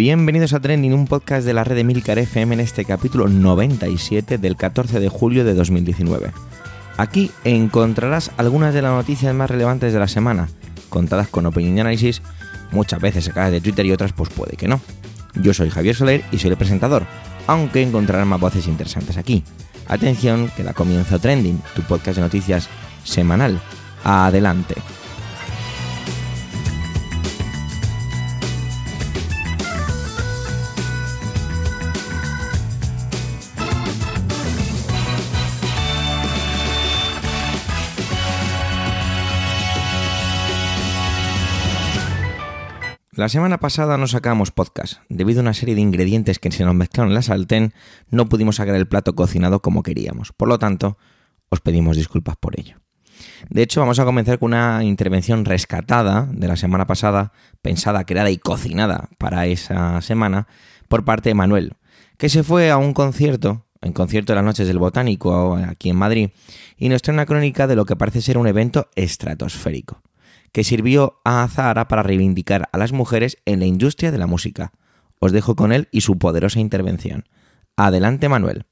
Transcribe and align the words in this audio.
Bienvenidos 0.00 0.54
a 0.54 0.60
Trending, 0.60 0.94
un 0.94 1.06
podcast 1.06 1.44
de 1.44 1.52
la 1.52 1.62
red 1.62 1.76
de 1.76 1.84
Milcar 1.84 2.18
FM 2.18 2.54
en 2.54 2.60
este 2.60 2.86
capítulo 2.86 3.28
97 3.28 4.38
del 4.38 4.56
14 4.56 4.98
de 4.98 5.10
julio 5.10 5.44
de 5.44 5.52
2019. 5.52 6.30
Aquí 6.96 7.30
encontrarás 7.44 8.30
algunas 8.38 8.72
de 8.72 8.80
las 8.80 8.92
noticias 8.92 9.34
más 9.34 9.50
relevantes 9.50 9.92
de 9.92 9.98
la 9.98 10.08
semana, 10.08 10.48
contadas 10.88 11.28
con 11.28 11.44
opinión 11.44 11.76
y 11.76 11.80
análisis, 11.82 12.22
muchas 12.70 12.98
veces 12.98 13.26
sacadas 13.26 13.52
de 13.52 13.60
Twitter 13.60 13.84
y 13.84 13.92
otras 13.92 14.14
pues 14.14 14.30
puede 14.30 14.56
que 14.56 14.68
no. 14.68 14.80
Yo 15.34 15.52
soy 15.52 15.68
Javier 15.68 15.94
Soler 15.94 16.24
y 16.32 16.38
soy 16.38 16.52
el 16.52 16.56
presentador, 16.56 17.04
aunque 17.46 17.82
encontrarás 17.82 18.26
más 18.26 18.40
voces 18.40 18.68
interesantes 18.68 19.18
aquí. 19.18 19.44
Atención, 19.86 20.50
que 20.56 20.62
da 20.62 20.72
comienzo 20.72 21.18
Trending, 21.18 21.60
tu 21.74 21.82
podcast 21.82 22.16
de 22.16 22.22
noticias 22.22 22.70
semanal. 23.04 23.60
Adelante. 24.02 24.76
La 43.20 43.28
semana 43.28 43.58
pasada 43.58 43.98
no 43.98 44.06
sacamos 44.06 44.50
podcast. 44.50 45.02
Debido 45.10 45.40
a 45.40 45.42
una 45.42 45.52
serie 45.52 45.74
de 45.74 45.82
ingredientes 45.82 46.38
que 46.38 46.50
se 46.50 46.64
nos 46.64 46.74
mezclaron 46.74 47.10
en 47.10 47.14
la 47.16 47.20
sartén, 47.20 47.74
no 48.08 48.30
pudimos 48.30 48.56
sacar 48.56 48.74
el 48.74 48.88
plato 48.88 49.14
cocinado 49.14 49.60
como 49.60 49.82
queríamos. 49.82 50.32
Por 50.32 50.48
lo 50.48 50.58
tanto, 50.58 50.96
os 51.50 51.60
pedimos 51.60 51.98
disculpas 51.98 52.36
por 52.38 52.58
ello. 52.58 52.78
De 53.50 53.60
hecho, 53.60 53.80
vamos 53.80 53.98
a 53.98 54.06
comenzar 54.06 54.38
con 54.38 54.54
una 54.54 54.84
intervención 54.84 55.44
rescatada 55.44 56.30
de 56.32 56.48
la 56.48 56.56
semana 56.56 56.86
pasada, 56.86 57.32
pensada, 57.60 58.04
creada 58.04 58.30
y 58.30 58.38
cocinada 58.38 59.10
para 59.18 59.44
esa 59.44 60.00
semana, 60.00 60.46
por 60.88 61.04
parte 61.04 61.28
de 61.28 61.34
Manuel, 61.34 61.74
que 62.16 62.30
se 62.30 62.42
fue 62.42 62.70
a 62.70 62.78
un 62.78 62.94
concierto, 62.94 63.66
en 63.82 63.92
concierto 63.92 64.32
de 64.32 64.36
las 64.36 64.46
noches 64.46 64.66
del 64.66 64.78
Botánico 64.78 65.56
aquí 65.56 65.90
en 65.90 65.96
Madrid, 65.96 66.30
y 66.78 66.88
nos 66.88 67.02
trae 67.02 67.12
una 67.12 67.26
crónica 67.26 67.66
de 67.66 67.76
lo 67.76 67.84
que 67.84 67.96
parece 67.96 68.22
ser 68.22 68.38
un 68.38 68.46
evento 68.46 68.88
estratosférico 68.94 70.00
que 70.52 70.64
sirvió 70.64 71.20
a 71.24 71.46
Zahara 71.48 71.88
para 71.88 72.02
reivindicar 72.02 72.68
a 72.72 72.78
las 72.78 72.92
mujeres 72.92 73.38
en 73.44 73.60
la 73.60 73.66
industria 73.66 74.10
de 74.10 74.18
la 74.18 74.26
música. 74.26 74.72
Os 75.18 75.32
dejo 75.32 75.54
con 75.54 75.72
él 75.72 75.88
y 75.92 76.00
su 76.00 76.18
poderosa 76.18 76.60
intervención. 76.60 77.24
Adelante 77.76 78.28
Manuel. 78.28 78.64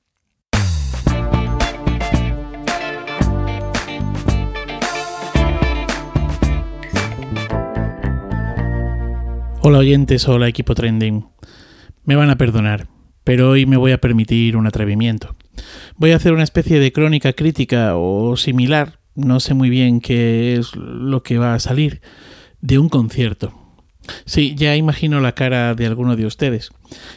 Hola 9.61 9.79
oyentes, 9.79 10.27
hola 10.29 10.49
equipo 10.49 10.75
trending. 10.75 11.27
Me 12.05 12.17
van 12.17 12.31
a 12.31 12.39
perdonar, 12.39 12.89
pero 13.23 13.51
hoy 13.51 13.67
me 13.67 13.77
voy 13.77 13.93
a 13.93 14.01
permitir 14.01 14.57
un 14.57 14.67
atrevimiento. 14.67 15.37
Voy 15.97 16.13
a 16.13 16.17
hacer 16.17 16.33
una 16.33 16.45
especie 16.45 16.81
de 16.81 16.93
crónica 16.93 17.35
crítica 17.35 17.97
o 17.97 18.37
similar 18.37 18.98
no 19.19 19.41
sé 19.41 19.53
muy 19.53 19.69
bien 19.69 20.01
qué 20.01 20.55
es 20.55 20.75
lo 20.77 21.23
que 21.23 21.39
va 21.39 21.55
a 21.55 21.59
salir 21.59 22.01
de 22.61 22.79
un 22.79 22.89
concierto. 22.89 23.53
Sí, 24.25 24.55
ya 24.57 24.77
imagino 24.77 25.21
la 25.21 25.33
cara 25.33 25.75
de 25.75 25.87
alguno 25.87 26.17
de 26.17 26.25
ustedes. 26.25 26.71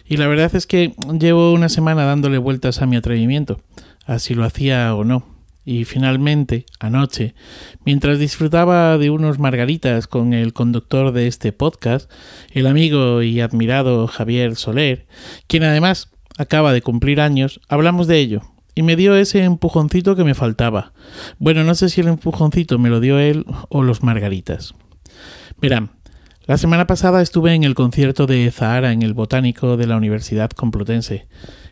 Y 0.06 0.18
la 0.18 0.28
verdad 0.28 0.54
es 0.56 0.66
que 0.66 0.94
llevo 1.18 1.54
una 1.54 1.70
semana 1.70 2.04
dándole 2.04 2.38
vueltas 2.38 2.82
a 2.82 2.88
mi 2.88 2.96
atrevimiento, 2.96 3.62
así 4.06 4.34
lo 4.34 4.44
hacía 4.44 4.94
o 4.96 5.04
no. 5.04 5.26
Y 5.64 5.86
finalmente, 5.86 6.66
anoche, 6.80 7.36
mientras 7.86 8.18
disfrutaba 8.18 8.98
de 8.98 9.12
unos 9.12 9.38
margaritas 9.38 10.08
con 10.08 10.34
el 10.34 10.54
conductor 10.54 11.12
de 11.12 11.28
este 11.28 11.54
podcast, 11.54 12.12
el 12.52 12.66
amigo 12.66 13.22
y 13.22 13.42
admirado 13.42 14.08
Javier 14.08 14.56
Soler, 14.56 15.06
quien 15.46 15.64
además 15.64 16.10
acaba 16.40 16.74
de 16.74 16.82
cumplir 16.82 17.22
años, 17.22 17.62
hablamos 17.70 18.08
de 18.08 18.18
ello, 18.18 18.42
y 18.76 18.84
me 18.84 18.96
dio 18.96 19.16
ese 19.16 19.44
empujoncito 19.44 20.16
que 20.16 20.24
me 20.24 20.36
faltaba. 20.36 20.94
Bueno, 21.40 21.64
no 21.64 21.76
sé 21.76 21.90
si 21.90 22.02
el 22.02 22.08
empujoncito 22.08 22.80
me 22.80 22.90
lo 22.90 23.00
dio 23.00 23.20
él 23.20 23.46
o 23.70 23.84
los 23.84 24.04
margaritas. 24.04 24.74
Verán, 25.62 25.92
la 26.46 26.58
semana 26.58 26.88
pasada 26.88 27.22
estuve 27.22 27.54
en 27.54 27.64
el 27.64 27.76
concierto 27.76 28.26
de 28.26 28.50
Zahara 28.52 28.92
en 28.92 29.04
el 29.04 29.14
Botánico 29.14 29.78
de 29.78 29.88
la 29.88 29.96
Universidad 29.96 30.50
Complutense. 30.50 31.28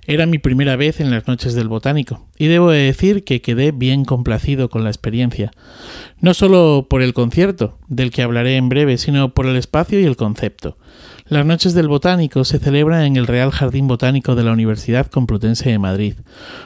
Era 0.05 0.25
mi 0.25 0.37
primera 0.37 0.75
vez 0.75 0.99
en 0.99 1.11
las 1.11 1.27
noches 1.27 1.53
del 1.53 1.67
Botánico, 1.67 2.27
y 2.37 2.47
debo 2.47 2.71
decir 2.71 3.23
que 3.23 3.41
quedé 3.41 3.71
bien 3.71 4.05
complacido 4.05 4.69
con 4.69 4.83
la 4.83 4.89
experiencia. 4.89 5.51
No 6.19 6.33
solo 6.33 6.87
por 6.89 7.01
el 7.01 7.13
concierto, 7.13 7.77
del 7.87 8.09
que 8.11 8.21
hablaré 8.21 8.57
en 8.57 8.69
breve, 8.69 8.97
sino 8.97 9.33
por 9.33 9.45
el 9.47 9.55
espacio 9.55 9.99
y 9.99 10.05
el 10.05 10.15
concepto. 10.15 10.77
Las 11.29 11.45
noches 11.45 11.75
del 11.75 11.87
botánico 11.87 12.43
se 12.43 12.57
celebran 12.57 13.03
en 13.03 13.15
el 13.15 13.27
Real 13.27 13.51
Jardín 13.51 13.87
Botánico 13.87 14.33
de 14.33 14.41
la 14.41 14.51
Universidad 14.51 15.05
Complutense 15.05 15.69
de 15.69 15.77
Madrid, 15.77 16.15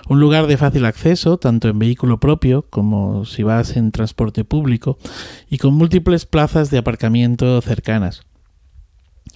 un 0.08 0.22
lugar 0.22 0.48
de 0.48 0.56
fácil 0.56 0.86
acceso 0.86 1.38
tanto 1.38 1.68
en 1.68 1.80
vehículo 1.80 2.22
propio 2.22 2.66
como 2.70 3.26
si 3.26 3.44
vas 3.44 3.76
en 3.76 3.92
transporte 3.92 4.46
público 4.46 4.98
y 5.50 5.58
con 5.58 5.74
múltiples 5.74 6.26
plazas 6.26 6.72
de 6.72 6.78
aparcamiento 6.78 7.60
cercanas. 7.60 8.22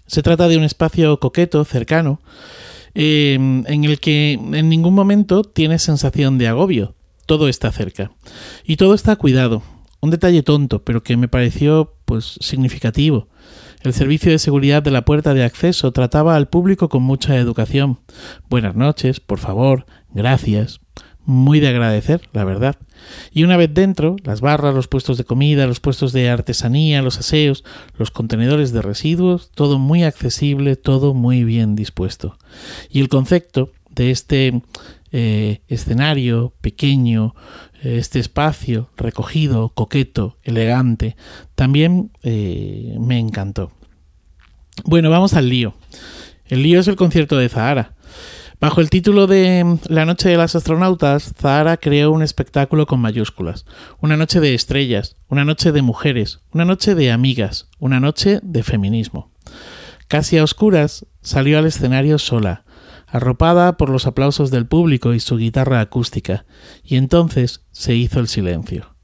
Se 0.05 0.23
trata 0.23 0.47
de 0.47 0.55
un 0.55 0.63
espacio 0.63 1.19
coqueto, 1.19 1.65
cercano, 1.65 2.21
em, 2.93 3.65
en 3.67 3.83
el 3.83 3.99
que 3.99 4.31
en 4.31 4.69
ningún 4.69 4.93
momento 4.93 5.43
tienes 5.43 5.81
sensación 5.81 6.37
de 6.37 6.47
agobio. 6.47 6.95
Todo 7.25 7.49
está 7.49 7.73
cerca. 7.73 8.11
Y 8.63 8.77
todo 8.77 8.93
está 8.93 9.17
cuidado. 9.17 9.61
Un 9.99 10.09
detalle 10.09 10.41
tonto, 10.41 10.85
pero 10.85 11.03
que 11.03 11.17
me 11.17 11.27
pareció 11.27 11.96
pues 12.07 12.37
significativo. 12.39 13.27
El 13.81 13.93
servicio 13.93 14.31
de 14.31 14.39
seguridad 14.39 14.81
de 14.81 14.91
la 14.91 15.03
puerta 15.03 15.33
de 15.33 15.43
acceso 15.43 15.91
trataba 15.91 16.37
al 16.37 16.47
público 16.47 16.87
con 16.87 17.03
mucha 17.03 17.35
educación. 17.35 17.99
Buenas 18.49 18.75
noches, 18.75 19.19
por 19.19 19.39
favor, 19.39 19.85
gracias. 20.13 20.79
Muy 21.25 21.59
de 21.59 21.67
agradecer, 21.67 22.21
la 22.31 22.45
verdad. 22.45 22.77
Y 23.33 23.43
una 23.43 23.57
vez 23.57 23.73
dentro, 23.73 24.15
las 24.23 24.39
barras, 24.39 24.73
los 24.73 24.87
puestos 24.87 25.17
de 25.17 25.25
comida, 25.25 25.67
los 25.67 25.81
puestos 25.81 26.13
de 26.13 26.29
artesanía, 26.29 27.01
los 27.01 27.17
aseos, 27.19 27.65
los 27.97 28.09
contenedores 28.09 28.71
de 28.71 28.81
residuos, 28.81 29.51
todo 29.53 29.77
muy 29.77 30.03
accesible, 30.03 30.77
todo 30.77 31.13
muy 31.13 31.43
bien 31.43 31.75
dispuesto. 31.75 32.37
Y 32.89 33.01
el 33.01 33.09
concepto 33.09 33.73
de 33.89 34.11
este 34.11 34.61
eh, 35.11 35.61
escenario 35.67 36.53
pequeño, 36.61 37.35
este 37.81 38.19
espacio 38.19 38.89
recogido, 38.97 39.69
coqueto, 39.69 40.37
elegante, 40.43 41.15
también 41.55 42.11
eh, 42.23 42.95
me 42.99 43.19
encantó. 43.19 43.71
Bueno, 44.83 45.09
vamos 45.09 45.33
al 45.33 45.49
lío. 45.49 45.73
El 46.45 46.63
lío 46.63 46.79
es 46.79 46.87
el 46.87 46.95
concierto 46.95 47.37
de 47.37 47.49
Zahara. 47.49 47.93
Bajo 48.59 48.81
el 48.81 48.89
título 48.89 49.27
de 49.27 49.77
La 49.87 50.05
Noche 50.05 50.29
de 50.29 50.37
las 50.37 50.55
Astronautas, 50.55 51.33
Zahara 51.39 51.77
creó 51.77 52.11
un 52.11 52.23
espectáculo 52.23 52.87
con 52.87 52.99
mayúsculas. 52.99 53.65
Una 54.01 54.17
noche 54.17 54.39
de 54.39 54.55
estrellas, 54.55 55.15
una 55.27 55.45
noche 55.45 55.71
de 55.71 55.83
mujeres, 55.83 56.39
una 56.51 56.65
noche 56.65 56.95
de 56.95 57.11
amigas, 57.11 57.69
una 57.77 57.99
noche 57.99 58.39
de 58.41 58.63
feminismo. 58.63 59.31
Casi 60.07 60.37
a 60.37 60.43
oscuras, 60.43 61.05
salió 61.21 61.59
al 61.59 61.67
escenario 61.67 62.17
sola, 62.17 62.63
arropada 63.07 63.77
por 63.77 63.89
los 63.89 64.05
aplausos 64.05 64.51
del 64.51 64.67
público 64.67 65.13
y 65.13 65.19
su 65.19 65.37
guitarra 65.37 65.79
acústica, 65.79 66.45
y 66.83 66.97
entonces 66.97 67.65
se 67.71 67.95
hizo 67.95 68.19
el 68.19 68.27
silencio. 68.27 68.95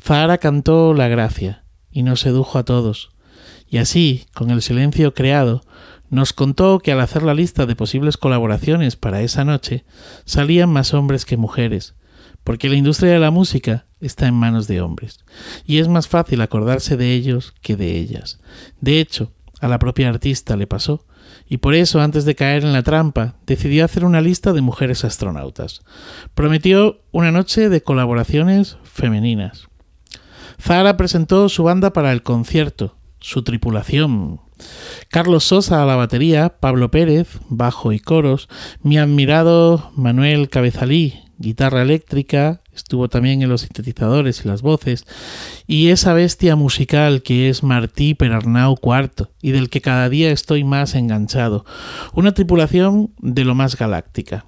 Zahara 0.00 0.38
cantó 0.38 0.94
La 0.94 1.08
Gracia, 1.08 1.64
y 1.90 2.02
nos 2.02 2.20
sedujo 2.20 2.58
a 2.58 2.64
todos, 2.64 3.10
y 3.68 3.78
así, 3.78 4.26
con 4.34 4.50
el 4.50 4.62
silencio 4.62 5.14
creado, 5.14 5.62
nos 6.10 6.32
contó 6.32 6.78
que 6.78 6.92
al 6.92 7.00
hacer 7.00 7.22
la 7.22 7.34
lista 7.34 7.66
de 7.66 7.74
posibles 7.74 8.16
colaboraciones 8.16 8.96
para 8.96 9.22
esa 9.22 9.44
noche, 9.44 9.84
salían 10.24 10.70
más 10.70 10.94
hombres 10.94 11.24
que 11.24 11.36
mujeres, 11.36 11.94
porque 12.44 12.68
la 12.68 12.76
industria 12.76 13.12
de 13.12 13.18
la 13.18 13.32
música 13.32 13.86
está 14.00 14.28
en 14.28 14.34
manos 14.34 14.68
de 14.68 14.80
hombres, 14.80 15.24
y 15.64 15.78
es 15.78 15.88
más 15.88 16.06
fácil 16.06 16.42
acordarse 16.42 16.96
de 16.96 17.12
ellos 17.12 17.54
que 17.60 17.76
de 17.76 17.96
ellas. 17.96 18.38
De 18.80 19.00
hecho, 19.00 19.32
a 19.60 19.68
la 19.68 19.78
propia 19.78 20.08
artista 20.08 20.56
le 20.56 20.66
pasó, 20.66 21.06
y 21.48 21.58
por 21.58 21.74
eso, 21.74 22.00
antes 22.00 22.24
de 22.24 22.34
caer 22.34 22.64
en 22.64 22.72
la 22.72 22.82
trampa, 22.82 23.36
decidió 23.46 23.84
hacer 23.84 24.04
una 24.04 24.20
lista 24.20 24.52
de 24.52 24.62
mujeres 24.62 25.04
astronautas. 25.04 25.82
Prometió 26.34 27.02
una 27.12 27.30
noche 27.30 27.68
de 27.68 27.82
colaboraciones 27.82 28.78
femeninas. 28.82 29.68
Zara 30.60 30.96
presentó 30.96 31.48
su 31.48 31.62
banda 31.62 31.92
para 31.92 32.12
el 32.12 32.22
concierto, 32.22 32.96
su 33.20 33.42
tripulación. 33.44 34.40
Carlos 35.10 35.44
Sosa 35.44 35.82
a 35.82 35.86
la 35.86 35.96
batería, 35.96 36.56
Pablo 36.60 36.90
Pérez, 36.90 37.38
bajo 37.48 37.92
y 37.92 38.00
coros, 38.00 38.48
mi 38.82 38.98
admirado 38.98 39.92
Manuel 39.94 40.48
Cabezalí, 40.48 41.14
guitarra 41.38 41.82
eléctrica, 41.82 42.62
estuvo 42.76 43.08
también 43.08 43.42
en 43.42 43.48
los 43.48 43.62
sintetizadores 43.62 44.44
y 44.44 44.48
las 44.48 44.62
voces, 44.62 45.04
y 45.66 45.88
esa 45.88 46.12
bestia 46.14 46.56
musical 46.56 47.22
que 47.22 47.48
es 47.48 47.62
Martí 47.62 48.14
Perarnau 48.14 48.76
IV, 48.82 49.28
y 49.42 49.50
del 49.52 49.70
que 49.70 49.80
cada 49.80 50.08
día 50.08 50.30
estoy 50.30 50.64
más 50.64 50.94
enganchado, 50.94 51.64
una 52.12 52.32
tripulación 52.32 53.12
de 53.18 53.44
lo 53.44 53.54
más 53.54 53.76
galáctica. 53.76 54.46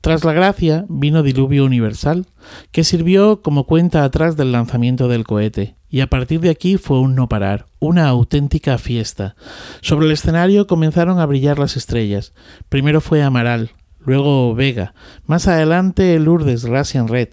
Tras 0.00 0.24
la 0.24 0.32
gracia 0.32 0.86
vino 0.88 1.24
diluvio 1.24 1.64
universal, 1.64 2.26
que 2.70 2.84
sirvió 2.84 3.42
como 3.42 3.64
cuenta 3.64 4.04
atrás 4.04 4.36
del 4.36 4.52
lanzamiento 4.52 5.08
del 5.08 5.24
cohete, 5.24 5.74
y 5.88 6.00
a 6.00 6.06
partir 6.06 6.40
de 6.40 6.50
aquí 6.50 6.76
fue 6.76 7.00
un 7.00 7.14
no 7.14 7.28
parar, 7.28 7.66
una 7.80 8.06
auténtica 8.08 8.78
fiesta. 8.78 9.34
Sobre 9.80 10.06
el 10.06 10.12
escenario 10.12 10.66
comenzaron 10.66 11.18
a 11.18 11.26
brillar 11.26 11.58
las 11.58 11.76
estrellas. 11.76 12.34
Primero 12.68 13.00
fue 13.00 13.22
Amaral, 13.22 13.70
luego 13.98 14.54
Vega, 14.54 14.94
más 15.26 15.48
adelante 15.48 16.18
Lourdes 16.18 16.62
Racian 16.64 17.08
Red, 17.08 17.30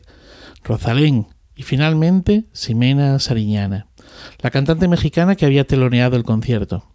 Rosalén 0.64 1.28
y 1.56 1.64
finalmente 1.64 2.46
Ximena 2.54 3.20
Sariñana 3.20 3.88
la 4.42 4.52
cantante 4.52 4.88
mexicana 4.88 5.36
que 5.36 5.46
había 5.46 5.66
teloneado 5.66 6.16
el 6.16 6.24
concierto. 6.24 6.90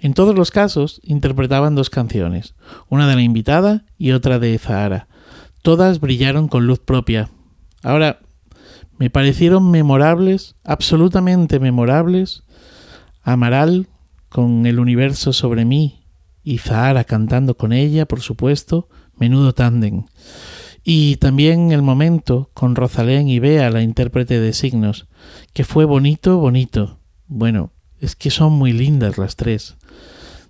En 0.00 0.14
todos 0.14 0.34
los 0.34 0.50
casos 0.50 1.00
interpretaban 1.04 1.74
dos 1.74 1.90
canciones, 1.90 2.54
una 2.88 3.08
de 3.08 3.16
la 3.16 3.22
invitada 3.22 3.84
y 3.98 4.12
otra 4.12 4.38
de 4.38 4.58
Zahara. 4.58 5.08
Todas 5.62 6.00
brillaron 6.00 6.48
con 6.48 6.66
luz 6.66 6.80
propia. 6.80 7.30
Ahora, 7.82 8.20
me 8.98 9.10
parecieron 9.10 9.70
memorables, 9.70 10.56
absolutamente 10.64 11.58
memorables, 11.58 12.42
Amaral 13.26 13.88
con 14.28 14.66
el 14.66 14.78
universo 14.78 15.32
sobre 15.32 15.64
mí 15.64 16.04
y 16.42 16.58
Zahara 16.58 17.04
cantando 17.04 17.56
con 17.56 17.72
ella, 17.72 18.04
por 18.04 18.20
supuesto, 18.20 18.90
menudo 19.16 19.54
tándem. 19.54 20.04
Y 20.86 21.16
también 21.16 21.72
el 21.72 21.80
momento 21.80 22.50
con 22.52 22.76
Rosalén 22.76 23.26
y 23.26 23.38
Bea, 23.38 23.70
la 23.70 23.80
intérprete 23.80 24.38
de 24.38 24.52
signos, 24.52 25.06
que 25.54 25.64
fue 25.64 25.86
bonito, 25.86 26.36
bonito. 26.36 26.98
Bueno, 27.26 27.72
es 28.00 28.14
que 28.14 28.30
son 28.30 28.52
muy 28.52 28.72
lindas 28.72 29.16
las 29.16 29.34
tres. 29.36 29.76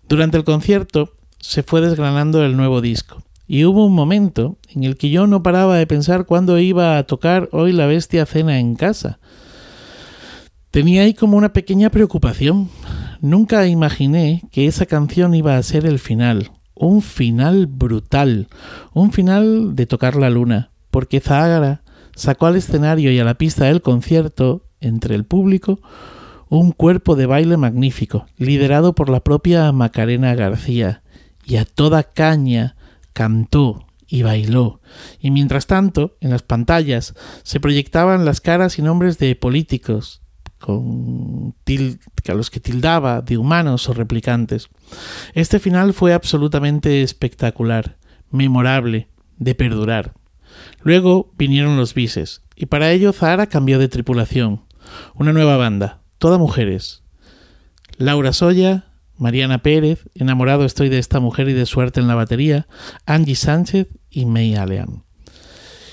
Durante 0.08 0.36
el 0.36 0.42
concierto 0.42 1.12
se 1.38 1.62
fue 1.62 1.80
desgranando 1.80 2.44
el 2.44 2.56
nuevo 2.56 2.80
disco, 2.80 3.22
y 3.46 3.64
hubo 3.64 3.86
un 3.86 3.94
momento 3.94 4.58
en 4.74 4.82
el 4.82 4.96
que 4.96 5.10
yo 5.10 5.28
no 5.28 5.44
paraba 5.44 5.76
de 5.76 5.86
pensar 5.86 6.26
cuándo 6.26 6.58
iba 6.58 6.98
a 6.98 7.04
tocar 7.04 7.48
hoy 7.52 7.72
la 7.72 7.86
bestia 7.86 8.26
cena 8.26 8.58
en 8.58 8.74
casa. 8.74 9.20
Tenía 10.72 11.02
ahí 11.02 11.14
como 11.14 11.36
una 11.36 11.52
pequeña 11.52 11.90
preocupación. 11.90 12.70
Nunca 13.20 13.68
imaginé 13.68 14.42
que 14.50 14.66
esa 14.66 14.86
canción 14.86 15.32
iba 15.34 15.56
a 15.56 15.62
ser 15.62 15.86
el 15.86 16.00
final, 16.00 16.50
un 16.74 17.02
final 17.02 17.66
brutal, 17.66 18.48
un 18.92 19.12
final 19.12 19.76
de 19.76 19.86
tocar 19.86 20.16
la 20.16 20.30
luna, 20.30 20.70
porque 20.90 21.20
Zahara 21.20 21.82
sacó 22.14 22.46
al 22.46 22.56
escenario 22.56 23.10
y 23.12 23.18
a 23.18 23.24
la 23.24 23.34
pista 23.34 23.66
del 23.66 23.82
concierto, 23.82 24.66
entre 24.80 25.14
el 25.14 25.24
público, 25.24 25.80
un 26.48 26.72
cuerpo 26.72 27.16
de 27.16 27.26
baile 27.26 27.56
magnífico, 27.56 28.26
liderado 28.36 28.94
por 28.94 29.08
la 29.08 29.20
propia 29.20 29.72
Macarena 29.72 30.34
García, 30.34 31.02
y 31.44 31.56
a 31.56 31.64
toda 31.64 32.02
caña 32.02 32.76
cantó 33.12 33.86
y 34.06 34.22
bailó, 34.22 34.80
y 35.18 35.30
mientras 35.30 35.66
tanto, 35.66 36.16
en 36.20 36.30
las 36.30 36.42
pantallas 36.42 37.14
se 37.42 37.60
proyectaban 37.60 38.24
las 38.24 38.40
caras 38.40 38.78
y 38.78 38.82
nombres 38.82 39.18
de 39.18 39.34
políticos, 39.34 40.22
con 40.64 41.54
a 42.26 42.34
los 42.34 42.50
que 42.50 42.60
tildaba 42.60 43.20
de 43.20 43.36
humanos 43.36 43.88
o 43.88 43.92
replicantes. 43.92 44.68
Este 45.34 45.58
final 45.58 45.92
fue 45.92 46.14
absolutamente 46.14 47.02
espectacular, 47.02 47.98
memorable, 48.30 49.08
de 49.36 49.54
perdurar. 49.54 50.14
Luego 50.82 51.32
vinieron 51.36 51.76
los 51.76 51.92
bises, 51.92 52.42
y 52.56 52.66
para 52.66 52.92
ello 52.92 53.12
Zahara 53.12 53.48
cambió 53.48 53.78
de 53.78 53.88
tripulación. 53.88 54.62
Una 55.14 55.32
nueva 55.32 55.56
banda, 55.56 56.00
toda 56.18 56.38
mujeres. 56.38 57.02
Laura 57.98 58.32
Soya, 58.32 58.86
Mariana 59.18 59.58
Pérez, 59.58 60.08
enamorado 60.14 60.64
estoy 60.64 60.88
de 60.88 60.98
esta 60.98 61.20
mujer 61.20 61.48
y 61.48 61.52
de 61.52 61.66
suerte 61.66 62.00
en 62.00 62.08
la 62.08 62.14
batería, 62.14 62.66
Angie 63.06 63.36
Sánchez 63.36 63.88
y 64.10 64.24
May 64.24 64.54
Alean. 64.54 65.04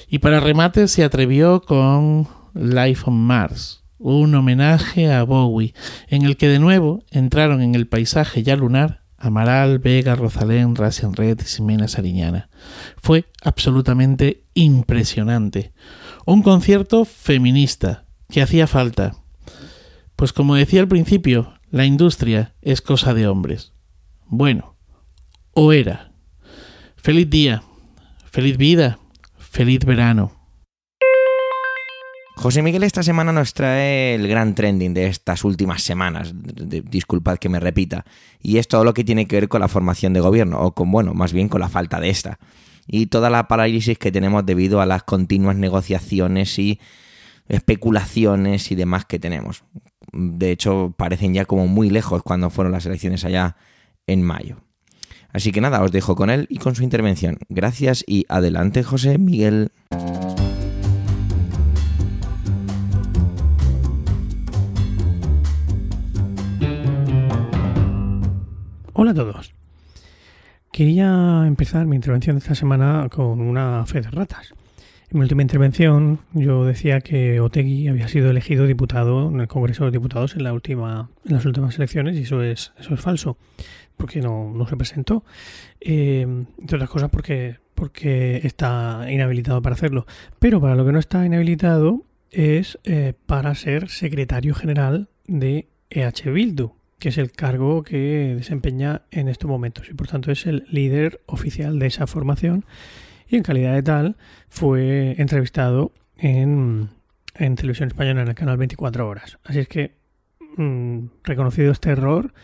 Y 0.07 0.19
para 0.19 0.39
remate 0.39 0.88
se 0.88 1.03
atrevió 1.03 1.62
con 1.62 2.27
Life 2.53 3.03
on 3.06 3.18
Mars, 3.18 3.81
un 4.01 4.33
homenaje 4.33 5.12
a 5.12 5.24
Bowie, 5.24 5.74
en 6.07 6.24
el 6.24 6.36
que 6.36 6.50
de 6.50 6.59
nuevo 6.59 7.03
entraron 7.12 7.62
en 7.62 7.75
el 7.75 7.88
paisaje 7.88 8.44
ya 8.44 8.56
lunar 8.56 9.01
Amaral, 9.21 9.77
Vega, 9.77 10.15
Rosalén, 10.15 10.75
Racian 10.75 11.13
Red 11.13 11.39
y 11.42 11.44
Ximena 11.44 11.88
Sariñana. 11.88 12.50
Fue 12.98 13.25
absolutamente 13.44 14.45
impresionante. 14.56 15.74
Un 16.25 16.42
concierto 16.42 17.06
feminista 17.06 18.06
que 18.30 18.42
hacía 18.42 18.65
falta. 18.65 19.15
Pues 20.15 20.33
como 20.33 20.56
decía 20.56 20.81
al 20.81 20.88
principio, 20.88 21.54
la 21.69 21.86
industria 21.86 22.56
es 22.62 22.81
cosa 22.81 23.13
de 23.13 23.27
hombres. 23.27 23.74
Bueno, 24.25 24.75
o 25.54 25.71
era. 25.71 26.13
Feliz 26.95 27.30
día, 27.30 27.62
feliz 28.31 28.57
vida, 28.57 28.97
feliz 29.38 29.86
verano. 29.86 30.40
José 32.41 32.63
Miguel 32.63 32.81
esta 32.81 33.03
semana 33.03 33.31
nos 33.31 33.53
trae 33.53 34.15
el 34.15 34.27
gran 34.27 34.55
trending 34.55 34.95
de 34.95 35.05
estas 35.05 35.43
últimas 35.43 35.83
semanas, 35.83 36.33
disculpad 36.33 37.38
que 37.38 37.49
me 37.49 37.59
repita, 37.59 38.03
y 38.41 38.57
es 38.57 38.67
todo 38.67 38.83
lo 38.83 38.95
que 38.95 39.03
tiene 39.03 39.27
que 39.27 39.35
ver 39.35 39.47
con 39.47 39.61
la 39.61 39.67
formación 39.67 40.11
de 40.13 40.21
gobierno, 40.21 40.59
o 40.59 40.73
con, 40.73 40.91
bueno, 40.91 41.13
más 41.13 41.33
bien 41.33 41.49
con 41.49 41.61
la 41.61 41.69
falta 41.69 41.99
de 41.99 42.09
esta, 42.09 42.39
y 42.88 43.05
toda 43.05 43.29
la 43.29 43.47
parálisis 43.47 43.99
que 43.99 44.11
tenemos 44.11 44.43
debido 44.43 44.81
a 44.81 44.88
las 44.88 45.03
continuas 45.03 45.55
negociaciones 45.55 46.57
y 46.57 46.79
especulaciones 47.47 48.71
y 48.71 48.75
demás 48.75 49.05
que 49.05 49.19
tenemos. 49.19 49.63
De 50.11 50.49
hecho, 50.49 50.95
parecen 50.97 51.35
ya 51.35 51.45
como 51.45 51.67
muy 51.67 51.91
lejos 51.91 52.23
cuando 52.23 52.49
fueron 52.49 52.71
las 52.71 52.87
elecciones 52.87 53.23
allá 53.23 53.55
en 54.07 54.23
mayo. 54.23 54.63
Así 55.31 55.51
que 55.51 55.61
nada, 55.61 55.83
os 55.83 55.91
dejo 55.91 56.15
con 56.15 56.31
él 56.31 56.47
y 56.49 56.57
con 56.57 56.73
su 56.73 56.81
intervención. 56.81 57.37
Gracias 57.49 58.03
y 58.07 58.25
adelante, 58.29 58.81
José 58.81 59.19
Miguel. 59.19 59.71
Hola 69.01 69.12
a 69.12 69.15
todos. 69.15 69.51
Quería 70.71 71.45
empezar 71.48 71.88
mi 71.88 71.95
intervención 71.95 72.36
de 72.36 72.42
esta 72.42 72.53
semana 72.53 73.09
con 73.09 73.42
una 73.42 73.83
fe 73.88 74.00
de 74.00 74.12
ratas. 74.12 74.53
En 75.09 75.18
mi 75.18 75.21
última 75.24 75.42
intervención 75.42 76.19
yo 76.33 76.65
decía 76.65 77.01
que 77.01 77.39
Otegui 77.39 77.88
había 77.88 78.07
sido 78.07 78.30
elegido 78.30 78.68
diputado 78.68 79.30
en 79.30 79.39
el 79.39 79.48
Congreso 79.48 79.86
de 79.86 79.89
Diputados 79.89 80.36
en, 80.36 80.44
la 80.44 80.53
última, 80.53 81.09
en 81.25 81.33
las 81.33 81.48
últimas 81.48 81.75
elecciones 81.77 82.15
y 82.15 82.21
eso 82.21 82.44
es, 82.44 82.74
eso 82.77 82.94
es 82.94 83.01
falso, 83.01 83.38
porque 83.98 84.21
no, 84.21 84.53
no 84.53 84.68
se 84.68 84.78
presentó. 84.78 85.25
Eh, 85.80 86.21
entre 86.59 86.75
otras 86.75 86.92
cosas 86.92 87.09
porque, 87.09 87.57
porque 87.73 88.42
está 88.44 89.07
inhabilitado 89.09 89.64
para 89.64 89.73
hacerlo. 89.73 90.06
Pero 90.37 90.61
para 90.61 90.75
lo 90.75 90.85
que 90.85 90.92
no 90.92 90.99
está 90.99 91.25
inhabilitado 91.25 92.06
es 92.30 92.78
eh, 92.83 93.16
para 93.25 93.56
ser 93.56 93.90
secretario 93.90 94.54
general 94.54 95.09
de 95.25 95.69
EH 95.90 96.30
Bildu, 96.30 96.75
que 97.01 97.09
es 97.09 97.17
el 97.17 97.31
cargo 97.31 97.81
que 97.81 98.35
desempeña 98.37 99.01
en 99.09 99.27
estos 99.27 99.49
momentos 99.49 99.89
y 99.89 99.95
por 99.95 100.07
tanto 100.07 100.31
es 100.31 100.45
el 100.45 100.67
líder 100.69 101.19
oficial 101.25 101.79
de 101.79 101.87
esa 101.87 102.05
formación 102.05 102.63
y 103.27 103.37
en 103.37 103.43
calidad 103.43 103.73
de 103.73 103.81
tal 103.81 104.17
fue 104.49 105.15
entrevistado 105.17 105.93
en, 106.15 106.89
televisión 107.33 107.87
española 107.87 108.21
en 108.21 108.27
el 108.27 108.35
canal 108.35 108.57
24 108.57 109.07
horas. 109.07 109.39
Así 109.43 109.57
es 109.57 109.67
que, 109.67 109.95
mm, 110.57 111.05
reconocido 111.23 111.71
este 111.71 111.89
error, 111.89 112.35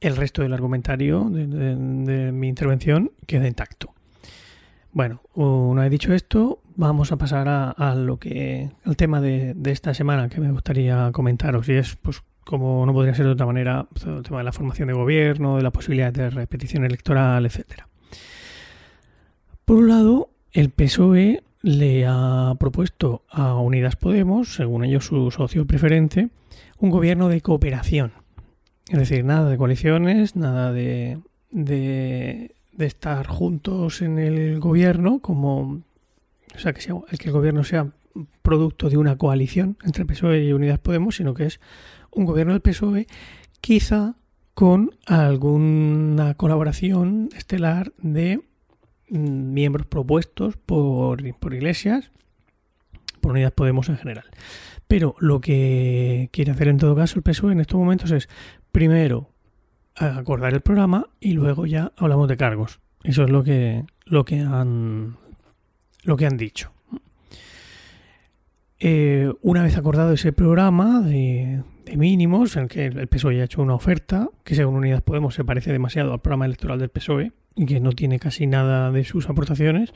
el 0.00 0.14
resto 0.14 0.42
del 0.42 0.52
argumentario 0.52 1.28
de, 1.28 2.30
mi 2.30 2.46
intervención 2.46 3.10
queda 3.26 3.48
intacto. 3.48 3.92
Bueno, 4.92 5.20
una 5.34 5.82
vez 5.82 5.90
dicho 5.90 6.14
esto, 6.14 6.62
vamos 6.76 7.10
a 7.10 7.16
pasar 7.16 7.48
a, 7.48 7.94
lo 7.96 8.18
que 8.20 8.70
al 8.84 8.96
tema 8.96 9.20
de, 9.20 9.54
de, 9.54 9.72
esta 9.72 9.94
semana 9.94 10.28
que 10.28 10.40
me 10.40 10.52
gustaría 10.52 11.10
comentaros 11.12 11.68
y 11.68 11.72
es 11.72 11.96
pues 11.96 12.22
como 12.46 12.86
no 12.86 12.92
podría 12.92 13.12
ser 13.12 13.26
de 13.26 13.32
otra 13.32 13.44
manera, 13.44 13.88
el 14.06 14.22
tema 14.22 14.38
de 14.38 14.44
la 14.44 14.52
formación 14.52 14.86
de 14.86 14.94
gobierno, 14.94 15.56
de 15.56 15.64
la 15.64 15.72
posibilidad 15.72 16.12
de 16.12 16.30
repetición 16.30 16.84
electoral, 16.84 17.44
etcétera. 17.44 17.88
Por 19.64 19.78
un 19.78 19.88
lado, 19.88 20.30
el 20.52 20.70
PSOE 20.70 21.42
le 21.62 22.06
ha 22.06 22.54
propuesto 22.60 23.24
a 23.28 23.56
Unidas 23.56 23.96
Podemos, 23.96 24.54
según 24.54 24.84
ellos 24.84 25.06
su 25.06 25.32
socio 25.32 25.66
preferente, 25.66 26.28
un 26.78 26.90
gobierno 26.90 27.28
de 27.28 27.40
cooperación. 27.40 28.12
Es 28.90 28.98
decir, 29.00 29.24
nada 29.24 29.50
de 29.50 29.58
coaliciones, 29.58 30.36
nada 30.36 30.72
de, 30.72 31.18
de, 31.50 32.54
estar 32.78 33.26
juntos 33.26 34.02
en 34.02 34.20
el 34.20 34.60
gobierno, 34.60 35.18
como. 35.18 35.82
O 36.54 36.58
sea, 36.58 36.72
que, 36.72 36.80
sea, 36.80 36.94
que 37.18 37.26
el 37.26 37.32
gobierno 37.32 37.64
sea 37.64 37.90
producto 38.42 38.88
de 38.88 38.98
una 38.98 39.18
coalición 39.18 39.76
entre 39.82 40.06
PSOE 40.06 40.44
y 40.44 40.52
Unidas 40.52 40.78
Podemos, 40.78 41.16
sino 41.16 41.34
que 41.34 41.46
es 41.46 41.60
un 42.16 42.24
gobierno 42.24 42.52
del 42.52 42.62
PSOE, 42.62 43.06
quizá 43.60 44.16
con 44.54 44.90
alguna 45.06 46.34
colaboración 46.34 47.28
estelar 47.36 47.92
de 47.98 48.40
mm, 49.10 49.52
miembros 49.52 49.86
propuestos 49.86 50.56
por, 50.56 51.22
por 51.38 51.54
Iglesias, 51.54 52.10
por 53.20 53.32
Unidas 53.32 53.52
Podemos 53.52 53.88
en 53.90 53.98
general. 53.98 54.24
Pero 54.88 55.14
lo 55.20 55.40
que 55.40 56.30
quiere 56.32 56.52
hacer 56.52 56.68
en 56.68 56.78
todo 56.78 56.96
caso 56.96 57.18
el 57.18 57.22
PSOE 57.22 57.52
en 57.52 57.60
estos 57.60 57.78
momentos 57.78 58.10
es, 58.10 58.28
primero, 58.72 59.30
acordar 59.94 60.54
el 60.54 60.60
programa 60.60 61.08
y 61.20 61.32
luego 61.32 61.66
ya 61.66 61.92
hablamos 61.96 62.28
de 62.28 62.36
cargos. 62.36 62.80
Eso 63.04 63.24
es 63.24 63.30
lo 63.30 63.44
que, 63.44 63.84
lo 64.06 64.24
que 64.24 64.40
han 64.40 65.16
lo 66.02 66.16
que 66.16 66.26
han 66.26 66.36
dicho. 66.36 66.72
Eh, 68.78 69.32
una 69.42 69.62
vez 69.62 69.76
acordado 69.76 70.12
ese 70.12 70.32
programa 70.32 71.00
de, 71.00 71.62
de, 71.86 71.96
mínimos, 71.96 72.56
en 72.56 72.64
el 72.64 72.68
que 72.68 72.86
el 72.86 73.06
PSOE 73.06 73.40
ha 73.40 73.44
hecho 73.44 73.62
una 73.62 73.74
oferta, 73.74 74.28
que 74.44 74.54
según 74.54 74.76
Unidas 74.76 75.02
Podemos 75.02 75.34
se 75.34 75.44
parece 75.44 75.72
demasiado 75.72 76.12
al 76.12 76.20
programa 76.20 76.44
electoral 76.44 76.78
del 76.78 76.88
PSOE 76.88 77.32
y 77.54 77.64
que 77.64 77.80
no 77.80 77.92
tiene 77.92 78.18
casi 78.18 78.46
nada 78.46 78.90
de 78.90 79.04
sus 79.04 79.28
aportaciones, 79.28 79.94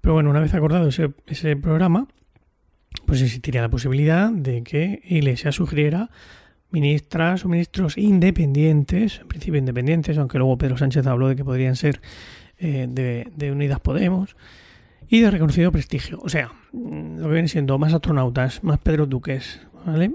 pero 0.00 0.14
bueno, 0.14 0.30
una 0.30 0.40
vez 0.40 0.54
acordado 0.54 0.88
ese, 0.88 1.56
programa, 1.56 2.08
pues 3.06 3.22
existiría 3.22 3.62
la 3.62 3.68
posibilidad 3.68 4.30
de 4.30 4.62
que 4.62 5.00
Iglesia 5.04 5.52
sugiriera 5.52 6.10
ministras 6.70 7.44
o 7.44 7.48
ministros 7.48 7.96
independientes, 7.96 9.20
en 9.20 9.28
principio 9.28 9.58
independientes, 9.58 10.18
aunque 10.18 10.38
luego 10.38 10.58
Pedro 10.58 10.76
Sánchez 10.76 11.06
habló 11.06 11.28
de 11.28 11.36
que 11.36 11.44
podrían 11.44 11.76
ser 11.76 12.00
eh, 12.58 12.86
de, 12.88 13.30
de, 13.36 13.52
Unidas 13.52 13.80
Podemos, 13.80 14.36
y 15.08 15.20
de 15.20 15.30
reconocido 15.30 15.70
prestigio. 15.70 16.18
O 16.22 16.28
sea, 16.28 16.52
mm, 16.72 17.18
lo 17.18 17.28
que 17.28 17.34
viene 17.34 17.48
siendo 17.48 17.78
más 17.78 17.92
astronautas, 17.94 18.64
más 18.64 18.78
Pedro 18.78 19.06
Duques, 19.06 19.60
¿vale? 19.84 20.12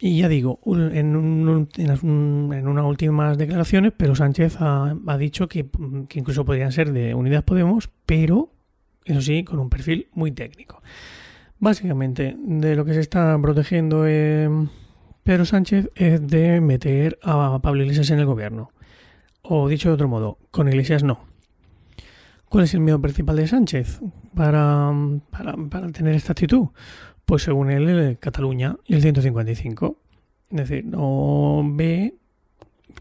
Y 0.00 0.18
ya 0.18 0.28
digo, 0.28 0.60
en, 0.64 1.16
un, 1.16 1.68
en, 1.76 2.68
unas 2.68 2.84
últimas 2.84 3.36
declaraciones, 3.36 3.92
Pedro 3.92 4.14
Sánchez 4.14 4.56
ha, 4.60 4.94
dicho 5.18 5.48
que, 5.48 5.68
incluso 6.14 6.44
podrían 6.44 6.70
ser 6.70 6.92
de 6.92 7.14
Unidas 7.14 7.42
Podemos, 7.42 7.90
pero, 8.06 8.52
eso 9.04 9.20
sí, 9.20 9.42
con 9.42 9.58
un 9.58 9.68
perfil 9.68 10.06
muy 10.12 10.30
técnico. 10.30 10.82
Básicamente, 11.58 12.36
de 12.38 12.76
lo 12.76 12.84
que 12.84 12.94
se 12.94 13.00
está 13.00 13.36
protegiendo 13.42 14.04
eh, 14.06 14.48
Pedro 15.24 15.44
Sánchez 15.44 15.90
es 15.96 16.24
de 16.24 16.60
meter 16.60 17.18
a 17.22 17.58
Pablo 17.60 17.82
Iglesias 17.82 18.10
en 18.10 18.20
el 18.20 18.26
gobierno. 18.26 18.70
O 19.42 19.68
dicho 19.68 19.88
de 19.88 19.94
otro 19.94 20.06
modo, 20.06 20.38
con 20.52 20.68
Iglesias 20.68 21.02
no. 21.02 21.24
¿Cuál 22.48 22.64
es 22.64 22.74
el 22.74 22.80
miedo 22.80 23.00
principal 23.00 23.36
de 23.36 23.48
Sánchez 23.48 24.00
para, 24.34 24.92
para 25.68 25.90
tener 25.90 26.14
esta 26.14 26.32
actitud? 26.32 26.68
Pues 27.28 27.42
según 27.42 27.70
él, 27.70 28.16
Cataluña 28.18 28.78
y 28.86 28.94
el 28.94 29.02
155. 29.02 29.98
Es 30.50 30.56
decir, 30.56 30.86
no 30.86 31.62
ve 31.62 32.14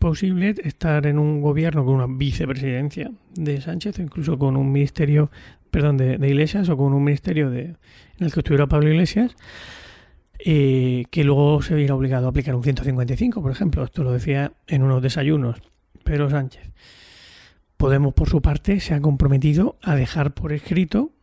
posible 0.01 0.53
estar 0.65 1.07
en 1.07 1.17
un 1.17 1.39
gobierno 1.39 1.85
con 1.85 1.95
una 1.95 2.07
vicepresidencia 2.09 3.09
de 3.35 3.61
Sánchez 3.61 3.99
o 3.99 4.01
incluso 4.01 4.37
con 4.37 4.57
un 4.57 4.69
ministerio, 4.69 5.31
perdón, 5.71 5.95
de, 5.95 6.15
Iglesias 6.27 6.67
o 6.67 6.75
con 6.75 6.93
un 6.93 7.05
ministerio 7.05 7.49
de, 7.49 7.61
en 7.61 7.77
el 8.19 8.33
que 8.33 8.41
estuviera 8.41 8.67
Pablo 8.67 8.89
Iglesias, 8.89 9.33
eh, 10.39 11.05
que 11.09 11.23
luego 11.23 11.61
se 11.61 11.75
viera 11.75 11.95
obligado 11.95 12.25
a 12.25 12.31
aplicar 12.31 12.53
un 12.53 12.63
155, 12.63 13.41
por 13.41 13.53
ejemplo. 13.53 13.85
Esto 13.85 14.03
lo 14.03 14.11
decía 14.11 14.51
en 14.67 14.83
unos 14.83 15.01
desayunos 15.01 15.61
Pedro 16.03 16.29
Sánchez. 16.29 16.69
Podemos, 17.77 18.13
por 18.13 18.27
su 18.27 18.41
parte, 18.41 18.81
se 18.81 18.93
ha 18.93 18.99
comprometido 18.99 19.77
a 19.81 19.95
dejar 19.95 20.33
por 20.33 20.51
escrito 20.51 21.13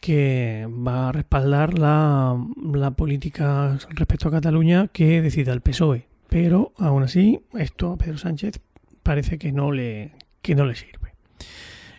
que 0.00 0.68
va 0.68 1.08
a 1.08 1.12
respaldar 1.12 1.78
la, 1.78 2.36
la 2.72 2.90
política 2.92 3.78
respecto 3.90 4.28
a 4.28 4.32
Cataluña 4.32 4.88
que 4.88 5.22
decida 5.22 5.52
el 5.52 5.60
PSOE. 5.60 6.08
Pero 6.28 6.72
aún 6.78 7.02
así, 7.02 7.40
esto 7.54 7.92
a 7.92 7.96
Pedro 7.96 8.18
Sánchez 8.18 8.60
parece 9.02 9.38
que 9.38 9.52
no 9.52 9.72
le, 9.72 10.12
que 10.42 10.54
no 10.54 10.66
le 10.66 10.74
sirve. 10.74 11.14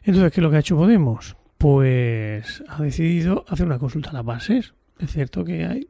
Entonces, 0.04 0.32
¿qué 0.32 0.42
es 0.42 0.44
lo 0.44 0.52
que 0.52 0.58
ha 0.58 0.60
hecho 0.60 0.78
Podemos? 0.78 1.38
Pues 1.58 2.64
ha 2.68 2.82
decidido 2.82 3.46
hacer 3.48 3.66
una 3.66 3.80
consulta 3.80 4.10
a 4.10 4.14
las 4.14 4.26
bases. 4.26 4.74
Es 5.00 5.12
cierto 5.12 5.44
que 5.44 5.66
hay 5.66 5.88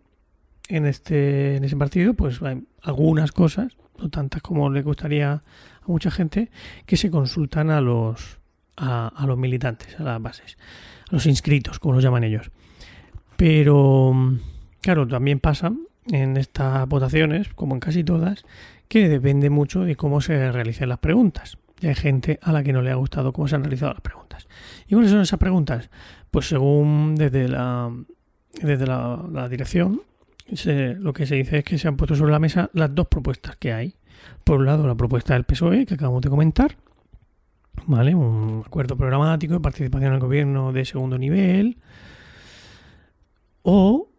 en 0.69 0.85
este 0.85 1.57
en 1.57 1.63
ese 1.63 1.75
partido, 1.75 2.13
pues 2.13 2.41
hay 2.41 2.63
algunas 2.81 3.31
cosas, 3.31 3.77
no 3.97 4.09
tantas 4.09 4.41
como 4.41 4.69
le 4.69 4.81
gustaría 4.81 5.31
a 5.33 5.43
mucha 5.87 6.11
gente, 6.11 6.49
que 6.85 6.97
se 6.97 7.11
consultan 7.11 7.69
a 7.69 7.81
los 7.81 8.39
a, 8.77 9.07
a 9.07 9.25
los 9.25 9.37
militantes, 9.37 9.99
a 9.99 10.03
las 10.03 10.21
bases, 10.21 10.57
los 11.09 11.25
inscritos, 11.25 11.79
como 11.79 11.95
los 11.95 12.03
llaman 12.03 12.23
ellos. 12.23 12.51
Pero 13.37 14.13
claro, 14.81 15.07
también 15.07 15.39
pasa 15.39 15.73
en 16.07 16.37
estas 16.37 16.87
votaciones, 16.87 17.49
como 17.53 17.75
en 17.75 17.79
casi 17.79 18.03
todas, 18.03 18.45
que 18.87 19.09
depende 19.09 19.49
mucho 19.49 19.81
de 19.81 19.95
cómo 19.95 20.21
se 20.21 20.51
realicen 20.51 20.89
las 20.89 20.99
preguntas. 20.99 21.57
Y 21.81 21.87
hay 21.87 21.95
gente 21.95 22.39
a 22.41 22.51
la 22.51 22.63
que 22.63 22.71
no 22.71 22.81
le 22.81 22.91
ha 22.91 22.95
gustado 22.95 23.33
cómo 23.33 23.47
se 23.47 23.55
han 23.55 23.63
realizado 23.63 23.93
las 23.93 24.01
preguntas. 24.01 24.47
¿Y 24.87 24.93
cuáles 24.93 25.11
son 25.11 25.21
esas 25.21 25.39
preguntas? 25.39 25.89
Pues 26.31 26.47
según 26.47 27.15
desde 27.15 27.47
la, 27.47 27.91
desde 28.61 28.85
la, 28.85 29.23
la 29.31 29.49
dirección, 29.49 30.01
se, 30.53 30.93
lo 30.95 31.13
que 31.13 31.25
se 31.25 31.35
dice 31.35 31.59
es 31.59 31.63
que 31.63 31.77
se 31.77 31.87
han 31.87 31.97
puesto 31.97 32.15
sobre 32.15 32.31
la 32.31 32.39
mesa 32.39 32.69
las 32.73 32.93
dos 32.93 33.07
propuestas 33.07 33.55
que 33.57 33.73
hay. 33.73 33.95
Por 34.43 34.59
un 34.59 34.65
lado, 34.65 34.87
la 34.87 34.95
propuesta 34.95 35.33
del 35.33 35.43
PSOE, 35.43 35.85
que 35.85 35.95
acabamos 35.95 36.21
de 36.21 36.29
comentar, 36.29 36.77
¿vale? 37.85 38.15
Un 38.15 38.63
acuerdo 38.65 38.95
programático 38.95 39.53
de 39.53 39.59
participación 39.59 40.13
el 40.13 40.19
gobierno 40.19 40.71
de 40.71 40.85
segundo 40.85 41.17
nivel. 41.17 41.77
O, 43.61 44.09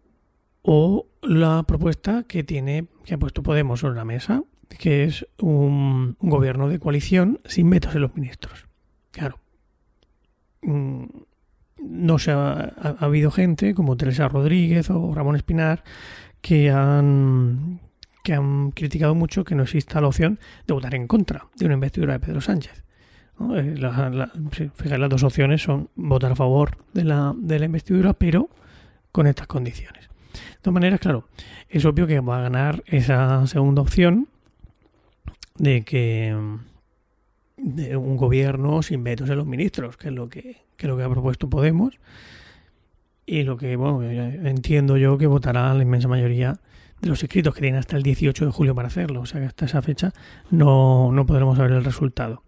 o 0.63 1.07
la 1.23 1.63
propuesta 1.63 2.25
que 2.25 2.43
tiene, 2.43 2.87
que 3.05 3.15
ha 3.15 3.19
puesto 3.19 3.43
Podemos 3.43 3.81
sobre 3.81 3.97
la 3.97 4.05
mesa, 4.05 4.43
que 4.79 5.05
es 5.05 5.27
un, 5.39 6.17
gobierno 6.21 6.69
de 6.69 6.79
coalición 6.79 7.41
sin 7.45 7.71
vetos 7.71 7.95
en 7.95 8.03
los 8.03 8.15
ministros. 8.15 8.67
Claro. 9.13 9.39
Mm, 10.63 11.05
no 11.79 12.19
se 12.19 12.33
ha, 12.33 12.53
ha, 12.53 12.97
ha, 12.99 13.05
habido 13.05 13.31
gente 13.31 13.75
como 13.75 13.97
Teresa 13.97 14.29
Rodríguez 14.29 14.91
o 14.91 15.15
Ramón 15.15 15.37
Espinar 15.37 15.85
que 16.41 16.71
han 16.71 17.81
que 18.27 18.35
han 18.35 18.73
criticado 18.73 19.15
mucho 19.15 19.45
que 19.45 19.55
no 19.55 19.63
exista 19.63 20.01
la 20.01 20.09
opción 20.09 20.41
de 20.67 20.75
votar 20.75 20.97
en 20.97 21.07
contra 21.07 21.47
de 21.55 21.67
una 21.67 21.75
investidura 21.75 22.15
de 22.15 22.19
Pedro 22.19 22.41
Sánchez. 22.41 22.83
Eh, 23.39 23.75
la, 23.79 24.11
la, 24.11 24.99
las 24.99 25.11
dos 25.11 25.23
opciones 25.23 25.63
son 25.63 25.91
votar 25.95 26.33
a 26.33 26.37
favor 26.37 26.79
de 26.93 27.05
la, 27.05 27.35
de 27.37 27.59
la 27.59 27.67
investidura, 27.67 28.13
pero 28.15 28.49
con 29.13 29.27
estas 29.27 29.47
condiciones. 29.47 30.09
De 30.33 30.59
todas 30.63 30.75
maneras, 30.75 31.01
claro, 31.01 31.29
es 31.69 31.85
obvio 31.85 32.07
que 32.07 32.21
va 32.21 32.39
a 32.39 32.43
ganar 32.43 32.83
esa 32.87 33.47
segunda 33.47 33.83
opción 33.83 34.29
de 35.59 35.83
que 35.83 36.37
de 37.57 37.97
un 37.97 38.17
gobierno 38.17 38.83
sin 38.83 39.03
vetos 39.03 39.31
en 39.31 39.39
los 39.39 39.47
ministros, 39.47 39.97
que 39.97 40.09
es 40.09 40.15
lo 40.15 40.29
que, 40.29 40.43
que, 40.77 40.87
es 40.87 40.89
lo 40.89 40.97
que 40.97 41.03
ha 41.03 41.09
propuesto 41.09 41.49
Podemos. 41.49 41.99
Y 43.29 43.43
lo 43.43 43.57
que, 43.57 43.75
bueno, 43.75 44.05
entiendo 44.05 44.97
yo 44.97 45.19
que 45.19 45.27
votará 45.27 45.75
la 45.75 45.83
inmensa 45.83 46.07
mayoría 46.07 46.61
de 47.01 47.09
los 47.09 47.23
inscritos 47.23 47.55
que 47.55 47.61
tienen 47.61 47.81
hasta 47.81 47.97
el 47.97 48.05
18 48.05 48.47
de 48.47 48.53
julio 48.53 48.75
para 48.75 48.89
hacerlo. 48.89 49.21
O 49.21 49.27
sea 49.27 49.41
que 49.41 49.47
hasta 49.47 49.65
esa 49.65 49.83
fecha 49.83 50.13
no, 50.51 51.11
no 51.11 51.27
podremos 51.27 51.57
saber 51.57 51.73
el 51.73 51.85
resultado. 51.85 52.43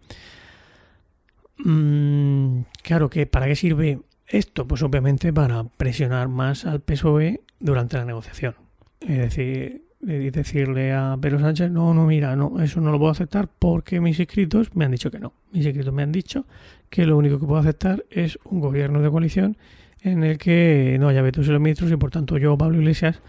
Mm, 1.58 2.60
claro 2.82 3.10
que, 3.10 3.26
¿para 3.26 3.46
qué 3.46 3.56
sirve 3.56 4.00
esto? 4.26 4.66
Pues 4.66 4.82
obviamente 4.82 5.32
para 5.32 5.64
presionar 5.64 6.28
más 6.28 6.64
al 6.64 6.80
PSOE 6.80 7.40
durante 7.58 7.96
la 7.96 8.04
negociación. 8.04 8.54
Es 9.00 9.18
decir, 9.18 9.82
decirle 10.00 10.92
a 10.92 11.16
Pedro 11.20 11.40
Sánchez, 11.40 11.70
no, 11.70 11.92
no, 11.94 12.06
mira, 12.06 12.36
no, 12.36 12.60
eso 12.60 12.80
no 12.80 12.92
lo 12.92 12.98
puedo 12.98 13.10
aceptar 13.10 13.48
porque 13.48 14.00
mis 14.00 14.18
inscritos 14.18 14.74
me 14.74 14.84
han 14.84 14.92
dicho 14.92 15.10
que 15.10 15.18
no. 15.18 15.32
Mis 15.52 15.64
inscritos 15.64 15.92
me 15.92 16.02
han 16.02 16.12
dicho 16.12 16.46
que 16.90 17.06
lo 17.06 17.16
único 17.16 17.38
que 17.38 17.46
puedo 17.46 17.60
aceptar 17.60 18.04
es 18.10 18.38
un 18.44 18.60
gobierno 18.60 19.02
de 19.02 19.10
coalición 19.10 19.56
en 20.02 20.22
el 20.22 20.38
que 20.38 20.96
no 21.00 21.08
haya 21.08 21.22
vetos 21.22 21.46
en 21.46 21.54
los 21.54 21.62
ministros 21.62 21.90
y 21.90 21.96
por 21.96 22.10
tanto 22.10 22.38
yo, 22.38 22.56
Pablo 22.56 22.78
Iglesias, 22.78 23.20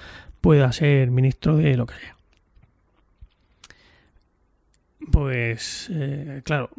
pueda 0.42 0.72
ser 0.72 1.10
ministro 1.12 1.58
de 1.58 1.76
lo 1.76 1.86
que 1.86 1.96
sea. 1.96 2.16
Pues, 5.12 5.90
eh, 5.92 6.42
claro, 6.44 6.70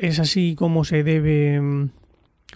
es 0.00 0.18
así 0.18 0.54
como 0.54 0.84
se 0.84 1.02
debe 1.02 1.88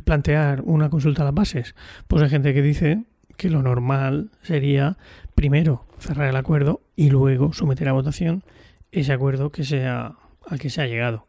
plantear 0.04 0.62
una 0.62 0.90
consulta 0.90 1.22
a 1.22 1.26
las 1.26 1.34
bases. 1.34 1.74
Pues 2.08 2.22
hay 2.22 2.30
gente 2.30 2.54
que 2.54 2.62
dice 2.62 3.04
que 3.36 3.50
lo 3.50 3.62
normal 3.62 4.30
sería 4.42 4.98
primero 5.34 5.86
cerrar 5.98 6.28
el 6.28 6.36
acuerdo 6.36 6.82
y 6.96 7.10
luego 7.10 7.52
someter 7.52 7.88
a 7.88 7.92
votación 7.92 8.44
ese 8.90 9.12
acuerdo 9.12 9.44
al 9.44 9.50
que 9.50 10.70
se 10.70 10.82
ha 10.82 10.86
llegado. 10.86 11.26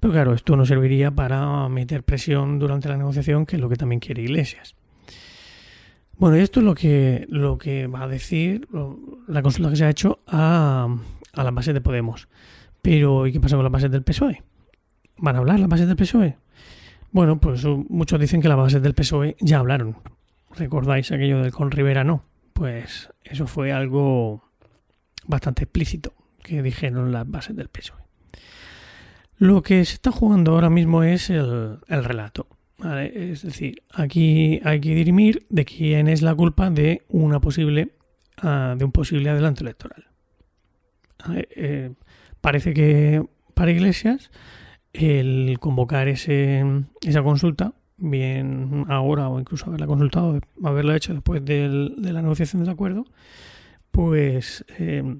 Pero 0.00 0.12
claro, 0.12 0.34
esto 0.34 0.56
no 0.56 0.66
serviría 0.66 1.10
para 1.10 1.68
meter 1.68 2.02
presión 2.02 2.58
durante 2.58 2.88
la 2.88 2.96
negociación, 2.96 3.46
que 3.46 3.56
es 3.56 3.62
lo 3.62 3.68
que 3.68 3.76
también 3.76 4.00
quiere 4.00 4.22
Iglesias. 4.22 4.74
Bueno, 6.16 6.36
esto 6.36 6.60
es 6.60 6.66
lo 6.66 6.74
que, 6.74 7.26
lo 7.28 7.58
que 7.58 7.86
va 7.86 8.02
a 8.02 8.08
decir 8.08 8.68
la 9.26 9.42
consulta 9.42 9.70
que 9.70 9.76
se 9.76 9.84
ha 9.84 9.90
hecho 9.90 10.20
a, 10.26 10.88
a 11.32 11.44
las 11.44 11.54
bases 11.54 11.74
de 11.74 11.80
Podemos. 11.80 12.28
Pero, 12.80 13.26
¿y 13.26 13.32
qué 13.32 13.40
pasa 13.40 13.56
con 13.56 13.64
las 13.64 13.72
bases 13.72 13.90
del 13.90 14.02
PSOE? 14.02 14.42
¿Van 15.18 15.36
a 15.36 15.38
hablar 15.40 15.60
las 15.60 15.68
bases 15.68 15.86
del 15.86 15.96
PSOE? 15.96 16.36
Bueno, 17.10 17.40
pues 17.40 17.64
muchos 17.64 18.18
dicen 18.18 18.40
que 18.40 18.48
las 18.48 18.56
bases 18.56 18.82
del 18.82 18.94
PSOE 18.94 19.36
ya 19.40 19.58
hablaron. 19.58 19.96
¿Recordáis 20.56 21.12
aquello 21.12 21.42
del 21.42 21.52
con 21.52 21.70
Rivera 21.70 22.04
no? 22.04 22.24
Pues 22.52 23.10
eso 23.24 23.46
fue 23.46 23.72
algo 23.72 24.44
bastante 25.26 25.64
explícito 25.64 26.14
que 26.42 26.62
dijeron 26.62 27.12
las 27.12 27.28
bases 27.28 27.56
del 27.56 27.68
PSOE. 27.68 28.02
Lo 29.38 29.62
que 29.62 29.84
se 29.84 29.94
está 29.94 30.10
jugando 30.10 30.52
ahora 30.52 30.70
mismo 30.70 31.02
es 31.02 31.30
el, 31.30 31.78
el 31.88 32.04
relato. 32.04 32.46
Es 32.84 33.42
decir, 33.42 33.82
aquí 33.92 34.60
hay 34.64 34.80
que 34.80 34.94
dirimir 34.94 35.46
de 35.50 35.64
quién 35.64 36.08
es 36.08 36.20
la 36.22 36.34
culpa 36.34 36.68
de 36.68 37.02
una 37.08 37.40
posible 37.40 37.92
uh, 38.42 38.76
de 38.76 38.84
un 38.84 38.92
posible 38.92 39.30
adelanto 39.30 39.62
electoral. 39.62 40.06
Eh, 41.34 41.92
parece 42.40 42.74
que 42.74 43.24
para 43.54 43.70
Iglesias 43.70 44.30
el 44.92 45.58
convocar 45.60 46.08
ese, 46.08 46.64
esa 47.00 47.22
consulta 47.22 47.74
bien 47.96 48.84
ahora 48.88 49.28
o 49.28 49.38
incluso 49.38 49.66
haberla 49.66 49.86
consultado, 49.86 50.40
haberlo 50.62 50.94
hecho 50.94 51.14
después 51.14 51.44
de 51.44 51.68
la 51.96 52.22
negociación 52.22 52.62
del 52.62 52.72
acuerdo, 52.72 53.06
pues 53.90 54.64
eh, 54.78 55.16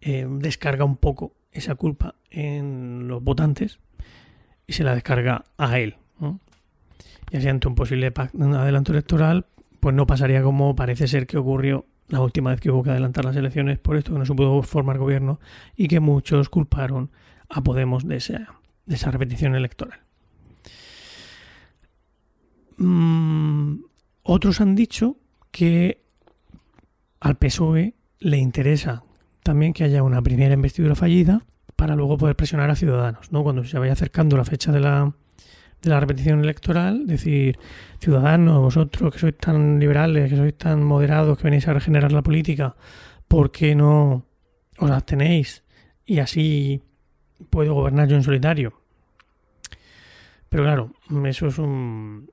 eh, 0.00 0.26
descarga 0.30 0.84
un 0.84 0.96
poco 0.96 1.32
esa 1.50 1.74
culpa 1.74 2.14
en 2.30 3.08
los 3.08 3.22
votantes 3.22 3.78
y 4.66 4.74
se 4.74 4.84
la 4.84 4.94
descarga 4.94 5.44
a 5.58 5.78
él. 5.78 5.96
Y 7.30 7.36
así 7.36 7.48
ante 7.48 7.66
un 7.66 7.74
posible 7.74 8.12
adelanto 8.16 8.92
electoral, 8.92 9.46
pues 9.80 9.94
no 9.94 10.06
pasaría 10.06 10.42
como 10.42 10.76
parece 10.76 11.08
ser 11.08 11.26
que 11.26 11.38
ocurrió 11.38 11.86
la 12.08 12.20
última 12.20 12.50
vez 12.50 12.60
que 12.60 12.70
hubo 12.70 12.84
que 12.84 12.90
adelantar 12.90 13.24
las 13.24 13.34
elecciones 13.34 13.78
por 13.78 13.96
esto 13.96 14.12
que 14.12 14.18
no 14.18 14.26
se 14.26 14.34
pudo 14.34 14.62
formar 14.62 14.98
gobierno 14.98 15.40
y 15.76 15.88
que 15.88 15.98
muchos 15.98 16.48
culparon 16.48 17.10
a 17.48 17.62
Podemos 17.62 18.06
de 18.06 18.16
esa, 18.16 19.10
repetición 19.10 19.54
electoral. 19.54 20.00
Mm, 22.78 23.78
otros 24.22 24.60
han 24.60 24.74
dicho 24.74 25.16
que 25.50 26.02
al 27.20 27.36
PSOE 27.36 27.94
le 28.20 28.36
interesa 28.38 29.04
también 29.42 29.72
que 29.72 29.84
haya 29.84 30.02
una 30.02 30.22
primera 30.22 30.54
investidura 30.54 30.94
fallida 30.94 31.42
para 31.76 31.94
luego 31.94 32.18
poder 32.18 32.36
presionar 32.36 32.70
a 32.70 32.76
ciudadanos, 32.76 33.30
¿no? 33.32 33.42
Cuando 33.42 33.64
se 33.64 33.78
vaya 33.78 33.92
acercando 33.92 34.36
la 34.36 34.44
fecha 34.44 34.72
de 34.72 34.80
la, 34.80 35.14
de 35.82 35.90
la 35.90 36.00
repetición 36.00 36.40
electoral, 36.40 37.06
decir, 37.06 37.58
ciudadanos, 38.00 38.60
vosotros 38.60 39.12
que 39.12 39.18
sois 39.18 39.36
tan 39.36 39.78
liberales, 39.78 40.30
que 40.30 40.36
sois 40.36 40.56
tan 40.56 40.82
moderados, 40.82 41.38
que 41.38 41.44
venís 41.44 41.68
a 41.68 41.74
regenerar 41.74 42.12
la 42.12 42.22
política, 42.22 42.74
¿por 43.28 43.52
qué 43.52 43.74
no 43.74 44.26
os 44.78 44.90
abstenéis? 44.90 45.62
Y 46.04 46.18
así 46.18 46.82
puedo 47.50 47.74
gobernar 47.74 48.08
yo 48.08 48.16
en 48.16 48.22
solitario. 48.22 48.80
Pero 50.48 50.62
claro, 50.62 50.92
eso 51.24 51.48
es 51.48 51.58
un 51.58 52.30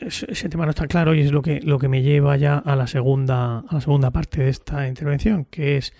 ese 0.00 0.48
tema 0.48 0.64
no 0.64 0.70
está 0.70 0.86
claro 0.86 1.14
y 1.14 1.20
es 1.20 1.32
lo 1.32 1.42
que 1.42 1.60
lo 1.60 1.78
que 1.78 1.88
me 1.88 2.02
lleva 2.02 2.36
ya 2.36 2.56
a 2.58 2.74
la 2.74 2.86
segunda 2.86 3.58
a 3.58 3.74
la 3.74 3.80
segunda 3.80 4.10
parte 4.10 4.42
de 4.42 4.48
esta 4.48 4.88
intervención, 4.88 5.44
que 5.44 5.76
es 5.76 5.92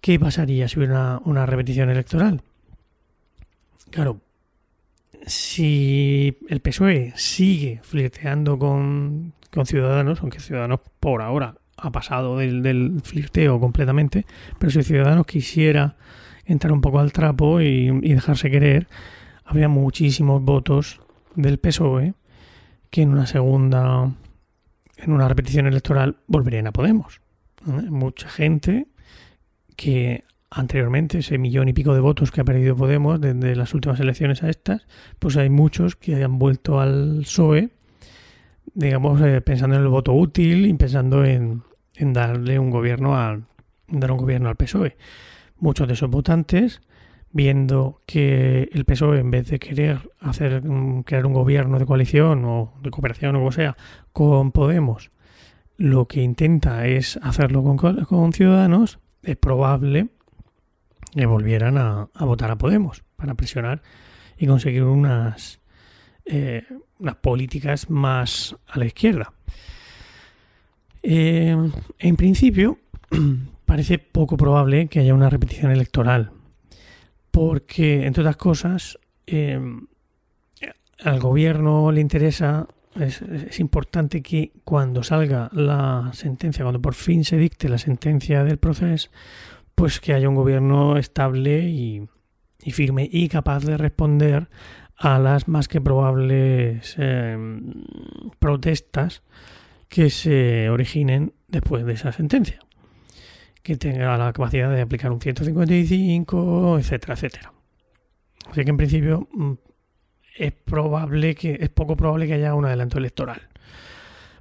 qué 0.00 0.18
pasaría 0.18 0.68
si 0.68 0.78
hubiera 0.78 1.20
una, 1.24 1.46
repetición 1.46 1.88
electoral. 1.88 2.42
Claro, 3.90 4.20
si 5.26 6.36
el 6.48 6.60
PSOE 6.60 7.14
sigue 7.16 7.80
flirteando 7.82 8.58
con, 8.58 9.32
con 9.50 9.64
Ciudadanos, 9.64 10.20
aunque 10.20 10.40
Ciudadanos 10.40 10.80
por 11.00 11.22
ahora 11.22 11.54
ha 11.76 11.90
pasado 11.90 12.38
del, 12.38 12.62
del 12.62 13.00
flirteo 13.02 13.58
completamente, 13.58 14.26
pero 14.58 14.70
si 14.70 14.82
Ciudadanos 14.82 15.26
quisiera 15.26 15.96
entrar 16.46 16.72
un 16.72 16.80
poco 16.80 16.98
al 16.98 17.12
trapo 17.12 17.60
y, 17.60 17.90
dejarse 18.00 18.50
querer, 18.50 18.88
habría 19.44 19.68
muchísimos 19.68 20.42
votos 20.42 21.00
del 21.34 21.58
PSOE 21.58 22.14
que 22.90 23.02
en 23.02 23.10
una 23.10 23.26
segunda, 23.26 24.12
en 24.98 25.12
una 25.12 25.28
repetición 25.28 25.66
electoral, 25.66 26.18
volverían 26.26 26.66
a 26.66 26.72
Podemos. 26.72 27.20
Mucha 27.64 28.28
gente 28.28 28.86
que 29.76 30.24
anteriormente, 30.50 31.18
ese 31.18 31.38
millón 31.38 31.68
y 31.68 31.72
pico 31.72 31.94
de 31.94 32.00
votos 32.00 32.30
que 32.30 32.40
ha 32.40 32.44
perdido 32.44 32.76
Podemos 32.76 33.20
desde 33.20 33.56
las 33.56 33.74
últimas 33.74 33.98
elecciones 33.98 34.42
a 34.44 34.50
estas, 34.50 34.86
pues 35.18 35.36
hay 35.36 35.50
muchos 35.50 35.96
que 35.96 36.14
hayan 36.14 36.38
vuelto 36.38 36.78
al 36.78 37.22
PSOE, 37.22 37.70
digamos, 38.74 39.20
eh, 39.22 39.40
pensando 39.40 39.74
en 39.76 39.82
el 39.82 39.88
voto 39.88 40.12
útil 40.12 40.66
y 40.66 40.74
pensando 40.74 41.24
en, 41.24 41.62
en 41.96 42.12
darle 42.12 42.58
un 42.60 42.70
gobierno 42.70 43.16
al, 43.16 43.44
dar 43.88 44.12
un 44.12 44.18
gobierno 44.18 44.48
al 44.48 44.56
PSOE 44.56 44.96
muchos 45.64 45.88
de 45.88 45.94
esos 45.94 46.10
votantes, 46.10 46.82
viendo 47.32 48.02
que 48.06 48.68
el 48.70 48.84
PSOE, 48.84 49.18
en 49.18 49.30
vez 49.30 49.48
de 49.48 49.58
querer 49.58 50.10
hacer 50.20 50.62
crear 51.04 51.26
un 51.26 51.32
gobierno 51.32 51.78
de 51.78 51.86
coalición 51.86 52.44
o 52.44 52.74
de 52.82 52.90
cooperación 52.90 53.34
o 53.34 53.38
como 53.38 53.50
sea, 53.50 53.76
con 54.12 54.52
Podemos, 54.52 55.10
lo 55.78 56.06
que 56.06 56.22
intenta 56.22 56.86
es 56.86 57.18
hacerlo 57.22 57.64
con, 57.64 58.32
Ciudadanos, 58.32 59.00
es 59.22 59.36
probable 59.36 60.08
que 61.12 61.26
volvieran 61.26 61.78
a, 61.78 62.08
votar 62.20 62.50
a 62.50 62.58
Podemos 62.58 63.02
para 63.16 63.34
presionar 63.34 63.82
y 64.36 64.46
conseguir 64.46 64.84
unas, 64.84 65.60
eh, 66.26 66.62
políticas 67.22 67.88
más 67.88 68.54
a 68.68 68.78
la 68.78 68.84
izquierda. 68.84 69.32
Eh, 71.02 71.56
en 71.98 72.16
principio, 72.16 72.78
parece 73.74 73.98
poco 73.98 74.36
probable 74.36 74.86
que 74.86 75.00
haya 75.00 75.14
una 75.14 75.28
repetición 75.28 75.72
electoral, 75.72 76.30
porque, 77.32 78.06
entre 78.06 78.20
otras 78.20 78.36
cosas, 78.36 79.00
eh, 79.26 79.58
al 81.02 81.18
gobierno 81.18 81.90
le 81.90 82.00
interesa, 82.00 82.68
es, 82.94 83.58
importante 83.58 84.22
que 84.22 84.52
cuando 84.62 85.02
salga 85.02 85.50
la 85.52 86.10
sentencia, 86.12 86.64
cuando 86.64 86.80
por 86.80 86.94
fin 86.94 87.24
se 87.24 87.36
dicte 87.36 87.68
la 87.68 87.78
sentencia 87.78 88.44
del 88.44 88.58
proceso, 88.58 89.10
pues 89.74 89.98
que 89.98 90.14
haya 90.14 90.28
un 90.28 90.36
gobierno 90.36 90.96
estable 90.96 91.68
y, 91.68 92.08
firme 92.70 93.08
y 93.10 93.28
capaz 93.28 93.64
de 93.64 93.76
responder 93.76 94.50
a 94.96 95.18
las 95.18 95.48
más 95.48 95.66
que 95.66 95.80
probables 95.80 96.94
eh, 96.96 97.36
protestas 98.38 99.24
que 99.88 100.10
se 100.10 100.70
originen 100.70 101.32
después 101.48 101.84
de 101.84 101.94
esa 101.94 102.12
sentencia 102.12 102.60
que 103.64 103.76
tenga 103.76 104.18
la 104.18 104.32
capacidad 104.34 104.70
de 104.70 104.82
aplicar 104.82 105.10
un 105.10 105.22
155, 105.22 106.78
etcétera, 106.78 107.14
etcétera. 107.14 107.52
Así 108.50 108.62
que 108.62 108.70
en 108.70 108.76
principio 108.76 109.26
mm, 109.32 109.52
es 110.36 110.52
probable 110.52 111.34
que 111.34 111.56
es 111.58 111.70
poco 111.70 111.96
probable 111.96 112.26
que 112.26 112.34
haya 112.34 112.54
un 112.54 112.66
adelanto 112.66 112.98
electoral. 112.98 113.48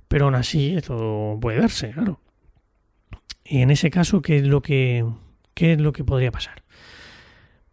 Pero 0.09 0.25
aún 0.25 0.35
así 0.35 0.75
esto 0.75 1.37
puede 1.41 1.59
darse, 1.59 1.91
claro. 1.91 2.19
Y 3.45 3.61
en 3.61 3.71
ese 3.71 3.89
caso, 3.89 4.21
¿qué 4.21 4.37
es 4.37 4.43
lo 4.43 4.61
que 4.61 5.05
qué 5.53 5.71
es 5.71 5.79
lo 5.79 5.93
que 5.93 6.03
podría 6.03 6.31
pasar? 6.31 6.61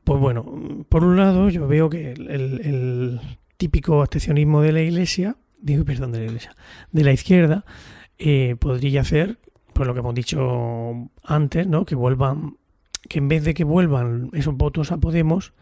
Pues 0.04 0.20
bueno, 0.20 0.84
por 0.88 1.02
un 1.02 1.16
lado 1.16 1.48
yo 1.48 1.66
veo 1.66 1.90
que 1.90 2.12
el, 2.12 3.20
típico 3.56 4.02
abstencionismo 4.02 4.62
de 4.62 4.72
la 4.72 4.82
iglesia, 4.82 5.36
digo, 5.60 5.84
perdón, 5.84 6.12
de 6.12 6.20
la 6.20 6.24
iglesia, 6.26 6.54
de 6.92 7.04
la 7.04 7.12
izquierda, 7.12 7.64
eh, 8.18 8.56
podría 8.58 9.00
hacer 9.00 9.38
pues 9.80 9.88
lo 9.88 9.94
que 9.94 10.00
hemos 10.00 10.14
dicho 10.14 11.08
antes, 11.24 11.66
¿no? 11.66 11.86
Que 11.86 11.94
vuelvan, 11.94 12.58
que 13.08 13.18
en 13.18 13.28
vez 13.28 13.44
de 13.44 13.54
que 13.54 13.64
vuelvan 13.64 14.28
esos 14.34 14.54
votos 14.54 14.92
a 14.92 14.98
Podemos, 14.98 15.54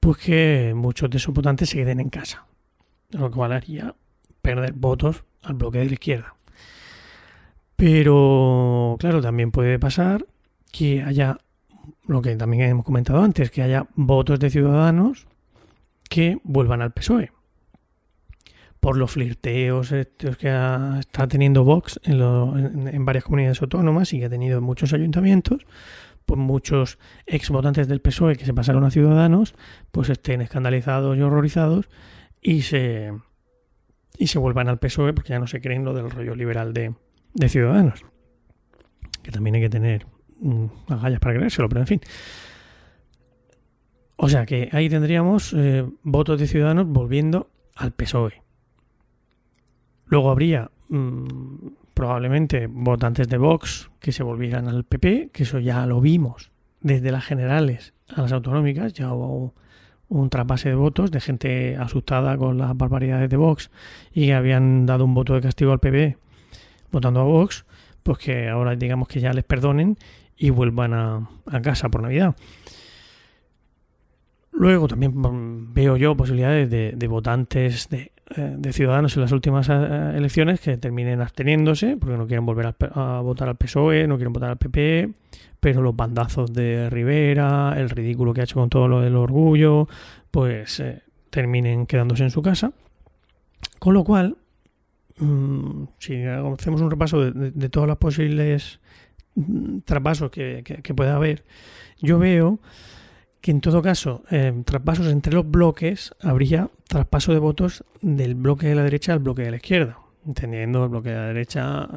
pues 0.00 0.16
que 0.16 0.72
muchos 0.74 1.10
de 1.10 1.18
esos 1.18 1.34
votantes 1.34 1.68
se 1.68 1.76
queden 1.76 2.00
en 2.00 2.08
casa. 2.08 2.46
Lo 3.10 3.30
cual 3.30 3.52
haría 3.52 3.94
perder 4.40 4.72
votos 4.72 5.22
al 5.42 5.56
bloque 5.56 5.80
de 5.80 5.84
la 5.84 5.92
izquierda. 5.92 6.34
Pero, 7.76 8.96
claro, 8.98 9.20
también 9.20 9.50
puede 9.50 9.78
pasar 9.78 10.24
que 10.72 11.02
haya, 11.02 11.36
lo 12.06 12.22
que 12.22 12.36
también 12.36 12.62
hemos 12.70 12.86
comentado 12.86 13.22
antes, 13.22 13.50
que 13.50 13.60
haya 13.60 13.86
votos 13.96 14.40
de 14.40 14.48
ciudadanos 14.48 15.26
que 16.08 16.38
vuelvan 16.42 16.80
al 16.80 16.92
PSOE 16.92 17.32
por 18.80 18.96
los 18.96 19.10
flirteos 19.10 19.90
que 19.90 20.98
está 21.00 21.28
teniendo 21.28 21.64
Vox 21.64 22.00
en, 22.04 23.04
varias 23.04 23.24
comunidades 23.24 23.60
autónomas 23.60 24.12
y 24.12 24.20
que 24.20 24.26
ha 24.26 24.30
tenido 24.30 24.58
en 24.58 24.64
muchos 24.64 24.92
ayuntamientos, 24.92 25.66
pues 26.26 26.38
muchos 26.38 26.98
ex 27.26 27.50
votantes 27.50 27.88
del 27.88 28.00
PSOE 28.00 28.36
que 28.36 28.44
se 28.44 28.54
pasaron 28.54 28.84
a 28.84 28.90
Ciudadanos, 28.90 29.54
pues 29.90 30.10
estén 30.10 30.40
escandalizados 30.42 31.16
y 31.16 31.22
horrorizados 31.22 31.88
y 32.40 32.62
se, 32.62 33.12
y 34.16 34.28
se 34.28 34.38
vuelvan 34.38 34.68
al 34.68 34.78
PSOE 34.78 35.12
porque 35.12 35.30
ya 35.30 35.38
no 35.38 35.46
se 35.46 35.60
creen 35.60 35.84
lo 35.84 35.94
del 35.94 36.10
rollo 36.10 36.34
liberal 36.34 36.72
de, 36.72 36.94
Ciudadanos. 37.48 38.04
Que 39.22 39.30
también 39.32 39.56
hay 39.56 39.62
que 39.62 39.70
tener 39.70 40.06
mm, 40.40 40.66
agallas 40.88 41.20
para 41.20 41.34
creérselo, 41.34 41.68
pero 41.68 41.80
en 41.80 41.86
fin. 41.86 42.00
O 44.16 44.28
sea 44.28 44.46
que 44.46 44.68
ahí 44.72 44.88
tendríamos 44.88 45.52
eh, 45.56 45.84
votos 46.02 46.40
de 46.40 46.46
Ciudadanos 46.46 46.86
volviendo 46.86 47.50
al 47.76 47.92
PSOE. 47.92 48.47
Luego 50.08 50.30
habría 50.30 50.70
mm, 50.88 51.68
probablemente 51.94 52.66
votantes 52.66 53.28
de 53.28 53.38
Vox 53.38 53.90
que 54.00 54.12
se 54.12 54.22
volvieran 54.22 54.68
al 54.68 54.84
PP, 54.84 55.30
que 55.32 55.42
eso 55.42 55.58
ya 55.58 55.86
lo 55.86 56.00
vimos 56.00 56.50
desde 56.80 57.10
las 57.10 57.24
generales 57.24 57.92
a 58.08 58.22
las 58.22 58.32
autonómicas, 58.32 58.94
ya 58.94 59.12
hubo 59.12 59.54
un 60.08 60.30
traspase 60.30 60.70
de 60.70 60.74
votos 60.74 61.10
de 61.10 61.20
gente 61.20 61.76
asustada 61.76 62.38
con 62.38 62.56
las 62.56 62.74
barbaridades 62.76 63.28
de 63.28 63.36
Vox 63.36 63.70
y 64.12 64.26
que 64.26 64.34
habían 64.34 64.86
dado 64.86 65.04
un 65.04 65.12
voto 65.12 65.34
de 65.34 65.42
castigo 65.42 65.72
al 65.72 65.80
PP 65.80 66.16
votando 66.90 67.20
a 67.20 67.24
Vox, 67.24 67.66
pues 68.02 68.18
que 68.18 68.48
ahora 68.48 68.74
digamos 68.74 69.08
que 69.08 69.20
ya 69.20 69.32
les 69.34 69.44
perdonen 69.44 69.98
y 70.36 70.50
vuelvan 70.50 70.94
a, 70.94 71.28
casa 71.62 71.90
por 71.90 72.02
Navidad. 72.02 72.34
Luego 74.52 74.88
también 74.88 75.12
mm, 75.14 75.74
veo 75.74 75.96
yo 75.96 76.16
posibilidades 76.16 76.70
de 76.70 77.08
votantes 77.08 77.88
de 77.90 78.12
de 78.36 78.72
ciudadanos 78.72 79.16
en 79.16 79.22
las 79.22 79.32
últimas 79.32 79.68
eh, 79.68 80.12
elecciones 80.14 80.60
que 80.60 80.76
terminen 80.76 81.20
absteniéndose 81.20 81.96
porque 81.96 82.16
no 82.16 82.26
quieren 82.26 82.44
volver 82.44 82.74
a, 82.94 83.20
votar 83.20 83.48
al 83.48 83.56
PSOE, 83.56 84.06
no 84.06 84.16
quieren 84.16 84.32
votar 84.32 84.50
al 84.50 84.58
PP, 84.58 85.12
pero 85.60 85.80
los 85.80 85.96
bandazos 85.96 86.52
de 86.52 86.90
Rivera, 86.90 87.74
el 87.76 87.88
ridículo 87.88 88.34
que 88.34 88.42
ha 88.42 88.44
hecho 88.44 88.60
con 88.60 88.68
todo 88.68 88.86
lo 88.86 89.00
del 89.00 89.16
orgullo, 89.16 89.88
pues 90.30 90.80
eh, 90.80 91.02
terminen 91.30 91.86
quedándose 91.86 92.24
en 92.24 92.30
su 92.30 92.42
casa. 92.42 92.72
Con 93.78 93.94
lo 93.94 94.04
cual, 94.04 94.36
mm, 95.18 95.84
si 95.98 96.22
hacemos 96.24 96.80
un 96.80 96.90
repaso 96.90 97.24
de, 97.24 97.32
de, 97.32 97.50
de 97.50 97.68
todas 97.70 97.88
las 97.88 97.98
posibles 97.98 98.80
mm, 99.36 99.78
traspasos 99.86 100.30
que, 100.30 100.62
que, 100.64 100.82
que, 100.82 100.94
pueda 100.94 101.16
haber, 101.16 101.44
yo 102.00 102.18
veo 102.18 102.60
en 103.50 103.60
todo 103.60 103.82
caso, 103.82 104.22
eh, 104.30 104.52
traspasos 104.64 105.06
entre 105.06 105.32
los 105.32 105.48
bloques, 105.50 106.12
habría 106.20 106.70
traspaso 106.86 107.32
de 107.32 107.38
votos 107.38 107.84
del 108.00 108.34
bloque 108.34 108.68
de 108.68 108.74
la 108.74 108.82
derecha 108.82 109.12
al 109.12 109.20
bloque 109.20 109.42
de 109.42 109.50
la 109.50 109.56
izquierda, 109.56 109.98
entendiendo 110.26 110.84
el 110.84 110.90
bloque 110.90 111.10
de 111.10 111.14
la 111.16 111.26
derecha 111.26 111.88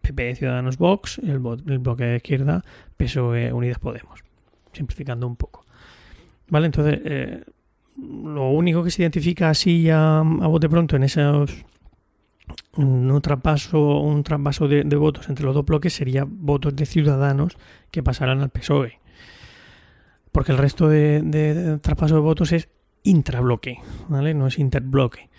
PP, 0.00 0.36
Ciudadanos, 0.36 0.78
Vox, 0.78 1.18
el, 1.18 1.40
el 1.66 1.78
bloque 1.78 2.04
de 2.04 2.10
la 2.10 2.16
izquierda, 2.16 2.64
PSOE, 2.96 3.52
Unidas 3.52 3.78
Podemos, 3.78 4.24
simplificando 4.72 5.26
un 5.26 5.36
poco. 5.36 5.64
Vale, 6.48 6.66
entonces, 6.66 7.00
eh, 7.04 7.44
lo 7.96 8.50
único 8.50 8.82
que 8.82 8.90
se 8.90 9.02
identifica 9.02 9.50
así 9.50 9.90
a, 9.90 10.18
a 10.18 10.46
bote 10.46 10.68
pronto 10.68 10.96
en 10.96 11.04
esos 11.04 11.64
un 12.76 13.20
traspaso, 13.20 14.00
un 14.00 14.22
traspaso 14.22 14.68
de, 14.68 14.84
de, 14.84 14.96
votos 14.96 15.28
entre 15.28 15.44
los 15.44 15.54
dos 15.54 15.66
bloques 15.66 15.92
sería 15.92 16.24
votos 16.26 16.74
de 16.74 16.86
ciudadanos 16.86 17.58
que 17.90 18.02
pasarán 18.02 18.40
al 18.40 18.50
PSOE. 18.50 18.98
Porque 20.32 20.52
el 20.52 20.58
resto 20.58 20.88
de, 20.88 21.22
de, 21.22 21.54
de 21.54 21.78
traspaso 21.78 22.14
de 22.14 22.20
votos 22.20 22.52
es 22.52 22.68
intrabloque, 23.02 23.78
¿vale? 24.08 24.34
No 24.34 24.46
es 24.46 24.58
interbloque. 24.58 25.30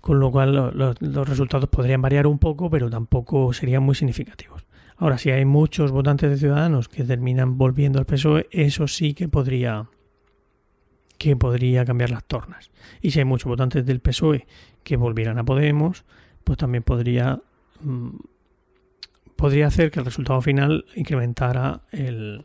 Con 0.00 0.18
lo 0.18 0.30
cual 0.30 0.54
lo, 0.54 0.70
lo, 0.72 0.94
los 0.98 1.28
resultados 1.28 1.68
podrían 1.68 2.02
variar 2.02 2.26
un 2.26 2.38
poco, 2.38 2.68
pero 2.68 2.90
tampoco 2.90 3.52
serían 3.52 3.82
muy 3.82 3.94
significativos. 3.94 4.66
Ahora, 4.96 5.18
si 5.18 5.30
hay 5.30 5.44
muchos 5.44 5.90
votantes 5.90 6.30
de 6.30 6.36
ciudadanos 6.36 6.88
que 6.88 7.04
terminan 7.04 7.56
volviendo 7.56 7.98
al 7.98 8.04
PSOE, 8.04 8.48
eso 8.50 8.86
sí 8.86 9.14
que 9.14 9.28
podría, 9.28 9.88
que 11.18 11.36
podría 11.36 11.84
cambiar 11.84 12.10
las 12.10 12.24
tornas. 12.24 12.70
Y 13.00 13.12
si 13.12 13.20
hay 13.20 13.24
muchos 13.24 13.46
votantes 13.46 13.86
del 13.86 14.00
PSOE 14.00 14.46
que 14.82 14.96
volvieran 14.96 15.38
a 15.38 15.44
Podemos, 15.44 16.04
pues 16.44 16.58
también 16.58 16.82
podría, 16.82 17.40
mmm, 17.80 18.10
podría 19.36 19.68
hacer 19.68 19.90
que 19.90 20.00
el 20.00 20.04
resultado 20.04 20.40
final 20.40 20.84
incrementara 20.94 21.82
el, 21.90 22.44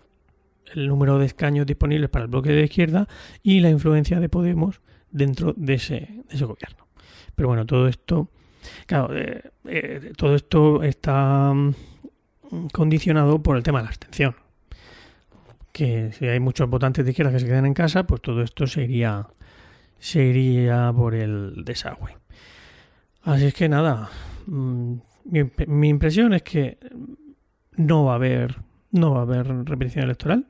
el, 0.73 0.88
número 0.88 1.17
de 1.19 1.25
escaños 1.25 1.65
disponibles 1.65 2.10
para 2.10 2.25
el 2.25 2.32
bloque 2.32 2.51
de 2.51 2.63
izquierda 2.63 3.08
y 3.43 3.60
la 3.60 3.69
influencia 3.69 4.19
de 4.19 4.30
Podemos 4.30 4.82
dentro 5.12 5.53
de 5.56 5.75
ese, 5.75 5.95
de 6.30 6.36
ese 6.36 6.45
gobierno. 6.45 6.88
Pero 7.36 7.49
bueno, 7.49 7.65
todo 7.65 7.88
esto, 7.88 8.30
claro, 8.86 9.15
eh, 9.15 9.41
eh, 9.65 10.13
todo 10.17 10.36
esto 10.36 10.84
está 10.84 11.53
condicionado 12.71 13.41
por 13.41 13.58
el 13.58 13.63
tema 13.63 13.80
de 13.80 13.84
la 13.84 13.89
abstención 13.89 14.36
que 15.77 16.12
si 16.12 16.25
hay 16.25 16.39
muchos 16.39 16.67
votantes 16.67 17.06
de 17.06 17.12
izquierda 17.12 17.32
que 17.32 17.39
se 17.39 17.45
quedan 17.45 17.67
en 17.67 17.75
casa, 17.75 18.08
pues 18.08 18.19
todo 18.19 18.41
esto 18.41 18.65
se 18.65 18.82
iría 18.84 19.27
por 20.95 21.13
el 21.13 21.63
desagüe. 21.63 22.17
Así 23.21 23.45
es 23.45 23.53
que 23.53 23.69
nada, 23.69 24.10
mm, 24.47 24.93
mi, 25.25 25.51
mi, 25.67 25.89
impresión 25.89 26.34
es 26.34 26.41
que 26.41 26.80
no 27.75 28.06
va 28.06 28.13
a 28.13 28.15
haber, 28.15 28.56
no 28.91 29.12
va 29.12 29.19
a 29.19 29.21
haber 29.21 29.47
repetición 29.65 30.06
electoral. 30.06 30.47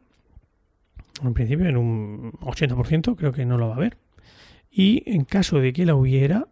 En 1.24 1.34
principio, 1.34 1.68
en 1.68 1.78
un 1.78 2.32
80% 2.34 3.16
creo 3.16 3.32
que 3.32 3.46
no 3.46 3.58
lo 3.58 3.68
va 3.68 3.74
a 3.74 3.78
haber. 3.78 3.98
Y 4.70 5.04
en 5.06 5.26
caso 5.26 5.60
de 5.60 5.74
que 5.74 5.86
la 5.86 5.96
hubiera, 5.96 6.48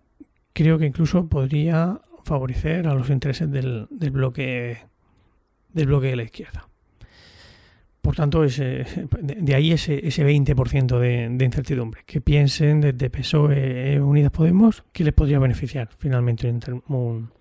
creo 0.53 0.77
que 0.77 0.85
incluso 0.85 1.27
podría 1.27 2.01
favorecer 2.23 2.87
a 2.87 2.93
los 2.93 3.09
intereses 3.09 3.51
del, 3.51 3.87
bloque 4.11 4.79
del 5.73 5.87
bloque 5.87 6.07
de 6.07 6.15
la 6.15 6.23
izquierda. 6.23 6.67
Por 8.01 8.15
tanto, 8.15 8.43
de 8.43 9.55
ahí 9.55 9.71
ese, 9.71 10.07
ese 10.07 10.25
20% 10.25 10.99
de, 10.99 11.27
de, 11.29 11.45
incertidumbre. 11.45 12.03
Que 12.05 12.21
piensen 12.21 12.81
desde 12.81 13.09
PSOE 13.09 13.99
Unidas 13.99 14.31
Podemos 14.31 14.83
que 14.93 15.03
les 15.03 15.13
podría 15.13 15.39
beneficiar 15.39 15.89
finalmente 15.97 16.51
un 16.87 17.31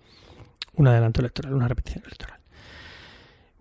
adelanto 0.87 1.21
electoral, 1.21 1.53
una 1.53 1.67
repetición 1.67 2.03
electoral. 2.05 2.39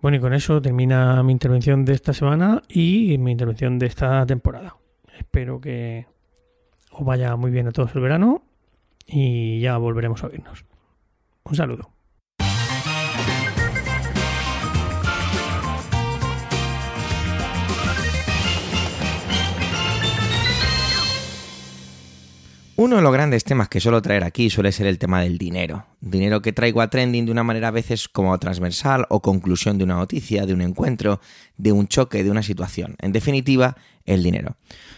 Bueno, 0.04 0.18
y 0.18 0.20
con 0.20 0.34
eso 0.34 0.60
termina 0.60 1.22
mi 1.22 1.32
intervención 1.32 1.86
de 1.86 1.94
esta 1.94 2.12
semana 2.12 2.60
y 2.68 3.16
mi 3.16 3.32
intervención 3.32 3.78
de 3.78 3.86
esta 3.86 4.26
temporada. 4.26 4.76
Espero 5.16 5.62
que 5.62 6.06
os 6.90 7.06
vaya 7.06 7.34
muy 7.36 7.50
bien 7.50 7.68
a 7.68 7.72
todos 7.72 7.94
el 7.94 8.02
verano 8.02 8.42
y 9.06 9.60
ya 9.60 9.78
volveremos 9.78 10.22
a 10.22 10.26
oírnos. 10.26 10.66
Un 11.44 11.54
saludo. 11.56 11.93
Uno 22.76 22.96
de 22.96 23.02
los 23.02 23.12
grandes 23.12 23.44
temas 23.44 23.68
que 23.68 23.78
suelo 23.78 24.02
traer 24.02 24.24
aquí 24.24 24.50
suele 24.50 24.72
ser 24.72 24.88
el 24.88 24.98
tema 24.98 25.20
del 25.20 25.38
dinero. 25.38 25.86
Dinero 26.00 26.42
que 26.42 26.52
traigo 26.52 26.80
a 26.80 26.90
trending 26.90 27.24
de 27.24 27.30
una 27.30 27.44
manera 27.44 27.68
a 27.68 27.70
veces 27.70 28.08
como 28.08 28.36
transversal 28.40 29.06
o 29.10 29.22
conclusión 29.22 29.78
de 29.78 29.84
una 29.84 29.94
noticia, 29.94 30.44
de 30.44 30.54
un 30.54 30.60
encuentro, 30.60 31.20
de 31.56 31.70
un 31.70 31.86
choque, 31.86 32.24
de 32.24 32.32
una 32.32 32.42
situación. 32.42 32.96
En 33.00 33.12
definitiva, 33.12 33.76
el 34.06 34.24
dinero. 34.24 34.56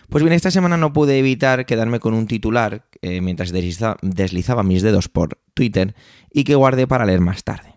Pues 0.09 0.25
bien, 0.25 0.33
esta 0.33 0.51
semana 0.51 0.79
no 0.79 0.95
pude 0.95 1.19
evitar 1.19 1.67
quedarme 1.67 2.01
con 2.01 2.15
un 2.15 2.27
titular 2.27 2.87
eh, 3.03 3.21
mientras 3.21 3.53
deslizaba, 3.53 4.63
mis 4.63 4.81
dedos 4.81 5.11
por 5.11 5.39
Twitter 5.53 5.95
y 6.33 6.45
que 6.45 6.55
guardé 6.55 6.87
para 6.87 7.05
leer 7.05 7.21
más 7.21 7.45
tarde. 7.45 7.75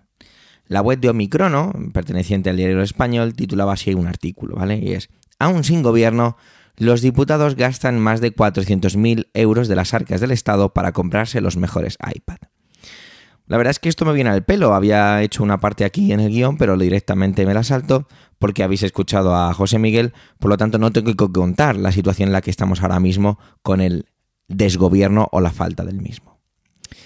La 0.67 0.81
web 0.81 0.99
de 1.01 1.09
Omicrono, 1.09 1.73
perteneciente 1.93 2.49
al 2.49 2.55
diario 2.55 2.81
español, 2.81 3.33
titulaba 3.33 3.73
así 3.73 3.93
un 3.93 4.07
artículo, 4.07 4.55
¿vale? 4.55 4.77
Y 4.77 4.93
es, 4.93 5.09
aún 5.39 5.65
sin 5.65 5.83
gobierno, 5.83 6.37
los 6.79 7.01
diputados 7.01 7.55
gastan 7.55 7.99
más 7.99 8.21
de 8.21 8.33
400.000 8.33 9.27
euros 9.33 9.67
de 9.67 9.75
las 9.75 9.93
arcas 9.93 10.21
del 10.21 10.31
Estado 10.31 10.73
para 10.73 10.93
comprarse 10.93 11.41
los 11.41 11.57
mejores 11.57 11.97
iPad. 12.15 12.37
La 13.47 13.57
verdad 13.57 13.71
es 13.71 13.79
que 13.79 13.89
esto 13.89 14.05
me 14.05 14.13
viene 14.13 14.29
al 14.29 14.45
pelo. 14.45 14.73
Había 14.73 15.21
hecho 15.23 15.43
una 15.43 15.59
parte 15.59 15.83
aquí 15.83 16.13
en 16.13 16.19
el 16.19 16.29
guion, 16.29 16.57
pero 16.57 16.77
directamente 16.77 17.45
me 17.45 17.53
la 17.53 17.63
salto 17.63 18.07
porque 18.37 18.63
habéis 18.63 18.83
escuchado 18.83 19.35
a 19.35 19.53
José 19.53 19.79
Miguel, 19.79 20.13
por 20.39 20.49
lo 20.49 20.57
tanto 20.57 20.77
no 20.77 20.91
tengo 20.91 21.13
que 21.13 21.33
contar 21.33 21.75
la 21.75 21.91
situación 21.91 22.29
en 22.29 22.33
la 22.33 22.41
que 22.41 22.51
estamos 22.51 22.81
ahora 22.81 22.99
mismo 22.99 23.39
con 23.61 23.81
el 23.81 24.05
desgobierno 24.47 25.27
o 25.31 25.41
la 25.41 25.51
falta 25.51 25.83
del 25.83 25.99
mismo. 25.99 26.39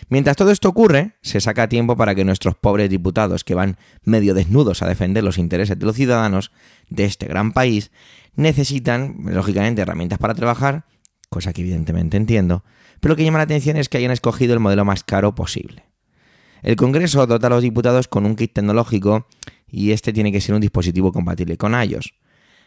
Mientras 0.09 0.35
todo 0.35 0.51
esto 0.51 0.69
ocurre, 0.69 1.15
se 1.21 1.41
saca 1.41 1.69
tiempo 1.69 1.95
para 1.95 2.13
que 2.13 2.25
nuestros 2.25 2.55
pobres 2.55 2.89
diputados, 2.89 3.43
que 3.43 3.55
van 3.55 3.77
medio 4.03 4.33
desnudos 4.33 4.81
a 4.81 4.87
defender 4.87 5.23
los 5.23 5.37
intereses 5.37 5.79
de 5.79 5.85
los 5.85 5.95
ciudadanos 5.95 6.51
de 6.89 7.05
este 7.05 7.25
gran 7.25 7.53
país, 7.53 7.91
necesitan, 8.35 9.15
lógicamente, 9.25 9.81
herramientas 9.81 10.19
para 10.19 10.33
trabajar, 10.33 10.85
cosa 11.29 11.53
que 11.53 11.61
evidentemente 11.61 12.17
entiendo, 12.17 12.63
pero 12.99 13.13
lo 13.13 13.15
que 13.17 13.23
llama 13.23 13.39
la 13.39 13.45
atención 13.45 13.77
es 13.77 13.89
que 13.89 13.97
hayan 13.97 14.11
escogido 14.11 14.53
el 14.53 14.59
modelo 14.59 14.85
más 14.85 15.03
caro 15.03 15.35
posible. 15.35 15.85
El 16.61 16.77
Congreso 16.77 17.27
dota 17.27 17.47
a 17.47 17.49
los 17.49 17.61
diputados 17.61 18.07
con 18.07 18.25
un 18.25 18.35
kit 18.35 18.53
tecnológico 18.53 19.27
y 19.67 19.91
este 19.91 20.13
tiene 20.13 20.31
que 20.31 20.39
ser 20.39 20.55
un 20.55 20.61
dispositivo 20.61 21.11
compatible 21.11 21.57
con 21.57 21.73
iOS. 21.73 22.13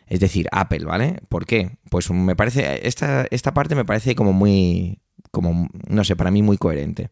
Es 0.06 0.20
decir, 0.20 0.48
Apple, 0.52 0.84
¿vale? 0.84 1.20
¿Por 1.28 1.46
qué? 1.46 1.78
Pues 1.90 2.10
me 2.10 2.36
parece, 2.36 2.86
esta, 2.86 3.26
esta 3.30 3.54
parte 3.54 3.74
me 3.74 3.84
parece 3.84 4.14
como 4.14 4.32
muy, 4.32 5.00
como, 5.30 5.68
no 5.88 6.04
sé, 6.04 6.14
para 6.14 6.30
mí 6.30 6.42
muy 6.42 6.58
coherente. 6.58 7.10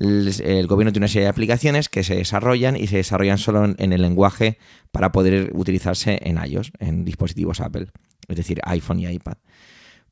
El, 0.00 0.66
gobierno 0.66 0.92
tiene 0.92 1.04
una 1.04 1.08
serie 1.08 1.24
de 1.24 1.28
aplicaciones 1.28 1.90
que 1.90 2.02
se 2.02 2.16
desarrollan 2.16 2.74
y 2.74 2.86
se 2.86 2.96
desarrollan 2.96 3.36
solo 3.36 3.74
en 3.76 3.92
el 3.92 4.00
lenguaje 4.00 4.58
para 4.92 5.12
poder 5.12 5.50
utilizarse 5.54 6.18
en 6.22 6.42
iOS, 6.42 6.72
en 6.78 7.04
dispositivos 7.04 7.60
Apple, 7.60 7.88
es 8.26 8.36
decir, 8.36 8.60
iPhone 8.64 8.98
y 9.00 9.06
iPad. 9.06 9.36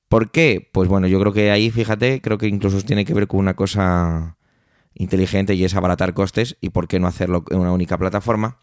¿Por 0.08 0.30
qué? 0.30 0.68
Pues 0.72 0.88
bueno, 0.88 1.06
yo 1.06 1.18
creo 1.20 1.32
que 1.32 1.50
ahí, 1.50 1.70
fíjate, 1.70 2.20
creo 2.20 2.36
que 2.36 2.48
incluso 2.48 2.82
tiene 2.82 3.06
que 3.06 3.14
ver 3.14 3.26
con 3.26 3.40
una 3.40 3.54
cosa 3.54 4.36
inteligente 4.94 5.54
y 5.54 5.64
es 5.64 5.74
abaratar 5.74 6.12
costes 6.12 6.58
y 6.60 6.68
por 6.70 6.86
qué 6.86 7.00
no 7.00 7.06
hacerlo 7.06 7.44
en 7.50 7.58
una 7.58 7.72
única 7.72 7.96
plataforma 7.96 8.58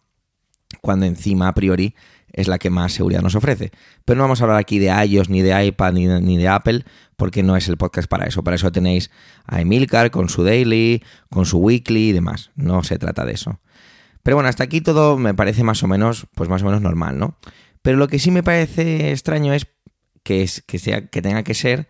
cuando 0.81 1.05
encima 1.05 1.47
a 1.47 1.53
priori 1.53 1.95
es 2.35 2.49
la 2.49 2.59
que 2.59 2.69
más 2.69 2.91
seguridad 2.91 3.21
nos 3.21 3.35
ofrece. 3.35 3.71
Pero 4.03 4.17
no 4.17 4.23
vamos 4.25 4.41
a 4.41 4.43
hablar 4.43 4.59
aquí 4.59 4.77
de 4.77 4.87
iOS, 4.87 5.29
ni 5.29 5.41
de 5.41 5.65
iPad, 5.67 5.93
ni 5.93 6.37
de, 6.37 6.47
Apple, 6.49 6.83
porque 7.15 7.43
no 7.43 7.55
es 7.55 7.69
el 7.69 7.77
podcast 7.77 8.09
para 8.09 8.25
eso. 8.25 8.43
Para 8.43 8.55
eso 8.55 8.71
tenéis 8.73 9.09
a 9.45 9.61
Emilcar 9.61 10.11
con 10.11 10.27
su 10.27 10.43
daily, 10.43 11.01
con 11.29 11.45
su 11.45 11.59
weekly 11.59 12.09
y 12.09 12.11
demás. 12.11 12.51
No 12.55 12.83
se 12.83 12.99
trata 12.99 13.23
de 13.23 13.33
eso. 13.33 13.61
Pero 14.21 14.35
bueno, 14.35 14.49
hasta 14.49 14.65
aquí 14.65 14.81
todo 14.81 15.17
me 15.17 15.33
parece 15.33 15.63
más 15.63 15.81
o 15.83 15.87
menos, 15.87 16.27
pues 16.35 16.49
más 16.49 16.61
o 16.61 16.65
menos 16.65 16.81
normal, 16.81 17.17
¿no? 17.17 17.37
Pero 17.81 17.97
lo 17.97 18.09
que 18.09 18.19
sí 18.19 18.31
me 18.31 18.43
parece 18.43 19.11
extraño 19.11 19.53
es 19.53 19.67
que, 20.23 20.43
es, 20.43 20.61
que, 20.61 20.77
sea, 20.77 21.07
que 21.07 21.21
tenga 21.21 21.43
que 21.43 21.53
ser 21.53 21.87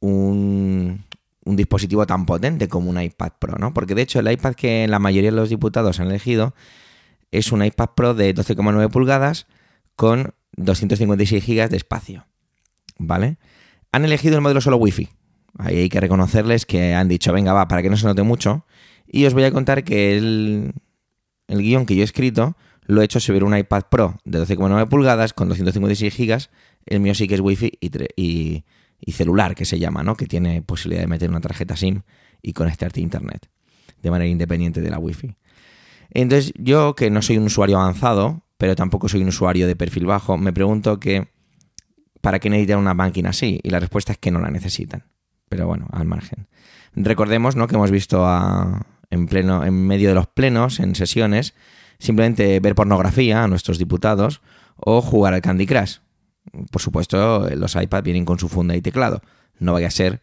un, 0.00 1.04
un 1.44 1.56
dispositivo 1.56 2.06
tan 2.06 2.26
potente 2.26 2.68
como 2.68 2.90
un 2.90 3.00
iPad 3.00 3.32
Pro, 3.38 3.56
¿no? 3.56 3.72
Porque 3.72 3.94
de 3.94 4.02
hecho 4.02 4.20
el 4.20 4.30
iPad 4.30 4.54
que 4.54 4.86
la 4.88 4.98
mayoría 4.98 5.30
de 5.30 5.36
los 5.36 5.48
diputados 5.48 6.00
han 6.00 6.08
elegido 6.08 6.54
es 7.30 7.50
un 7.50 7.64
iPad 7.64 7.90
Pro 7.96 8.12
de 8.12 8.34
12,9 8.34 8.90
pulgadas 8.90 9.46
con 10.00 10.32
256 10.56 11.46
GB 11.46 11.68
de 11.68 11.76
espacio. 11.76 12.26
¿Vale? 12.96 13.36
Han 13.92 14.06
elegido 14.06 14.34
el 14.36 14.40
modelo 14.40 14.62
solo 14.62 14.78
Wi-Fi. 14.78 15.10
Ahí 15.58 15.76
hay 15.76 15.88
que 15.90 16.00
reconocerles 16.00 16.64
que 16.64 16.94
han 16.94 17.06
dicho, 17.06 17.34
venga, 17.34 17.52
va, 17.52 17.68
para 17.68 17.82
que 17.82 17.90
no 17.90 17.98
se 17.98 18.06
note 18.06 18.22
mucho. 18.22 18.64
Y 19.06 19.26
os 19.26 19.34
voy 19.34 19.44
a 19.44 19.52
contar 19.52 19.84
que 19.84 20.16
el, 20.16 20.72
guion 21.48 21.84
que 21.84 21.96
yo 21.96 22.00
he 22.00 22.04
escrito 22.04 22.56
lo 22.86 23.02
he 23.02 23.04
hecho 23.04 23.20
sobre 23.20 23.44
un 23.44 23.54
iPad 23.54 23.82
Pro 23.90 24.16
de 24.24 24.40
12,9 24.40 24.88
pulgadas 24.88 25.34
con 25.34 25.50
256 25.50 26.16
GB. 26.16 26.48
El 26.86 27.00
mío 27.00 27.14
sí 27.14 27.28
que 27.28 27.34
es 27.34 27.42
Wi-Fi 27.42 27.70
y, 27.78 27.90
y, 28.16 28.64
y, 29.00 29.12
celular, 29.12 29.54
que 29.54 29.66
se 29.66 29.78
llama, 29.78 30.02
¿no? 30.02 30.16
Que 30.16 30.24
tiene 30.24 30.62
posibilidad 30.62 31.02
de 31.02 31.08
meter 31.08 31.28
una 31.28 31.42
tarjeta 31.42 31.76
SIM 31.76 32.00
y 32.40 32.54
conectarte 32.54 33.00
a 33.00 33.02
Internet 33.02 33.50
de 34.00 34.10
manera 34.10 34.30
independiente 34.30 34.80
de 34.80 34.88
la 34.88 34.98
Wi-Fi. 34.98 35.36
Entonces, 36.12 36.54
yo 36.56 36.94
que 36.94 37.10
no 37.10 37.20
soy 37.20 37.36
un 37.36 37.44
usuario 37.44 37.78
avanzado, 37.78 38.44
pero 38.60 38.76
tampoco 38.76 39.08
soy 39.08 39.22
un 39.22 39.28
usuario 39.28 39.66
de 39.66 39.74
perfil 39.74 40.04
bajo, 40.04 40.36
me 40.36 40.52
pregunto 40.52 41.00
que 41.00 41.28
¿para 42.20 42.40
qué 42.40 42.50
necesitan 42.50 42.78
una 42.78 42.92
máquina 42.92 43.30
así? 43.30 43.58
Y 43.62 43.70
la 43.70 43.80
respuesta 43.80 44.12
es 44.12 44.18
que 44.18 44.30
no 44.30 44.38
la 44.38 44.50
necesitan. 44.50 45.04
Pero 45.48 45.66
bueno, 45.66 45.88
al 45.92 46.04
margen. 46.04 46.46
Recordemos 46.94 47.56
¿no? 47.56 47.66
que 47.68 47.76
hemos 47.76 47.90
visto 47.90 48.22
en, 49.08 49.26
pleno, 49.28 49.64
en 49.64 49.86
medio 49.86 50.10
de 50.10 50.14
los 50.14 50.26
plenos, 50.26 50.78
en 50.78 50.94
sesiones, 50.94 51.54
simplemente 51.98 52.60
ver 52.60 52.74
pornografía 52.74 53.42
a 53.44 53.48
nuestros 53.48 53.78
diputados 53.78 54.42
o 54.76 55.00
jugar 55.00 55.32
al 55.32 55.40
Candy 55.40 55.66
Crush. 55.66 55.96
Por 56.70 56.82
supuesto, 56.82 57.48
los 57.56 57.74
iPads 57.74 58.04
vienen 58.04 58.26
con 58.26 58.38
su 58.38 58.50
funda 58.50 58.76
y 58.76 58.82
teclado. 58.82 59.22
No 59.58 59.72
vaya 59.72 59.86
a 59.86 59.90
ser 59.90 60.20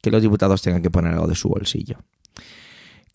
que 0.00 0.12
los 0.12 0.22
diputados 0.22 0.62
tengan 0.62 0.80
que 0.80 0.90
poner 0.90 1.14
algo 1.14 1.26
de 1.26 1.34
su 1.34 1.48
bolsillo. 1.48 1.98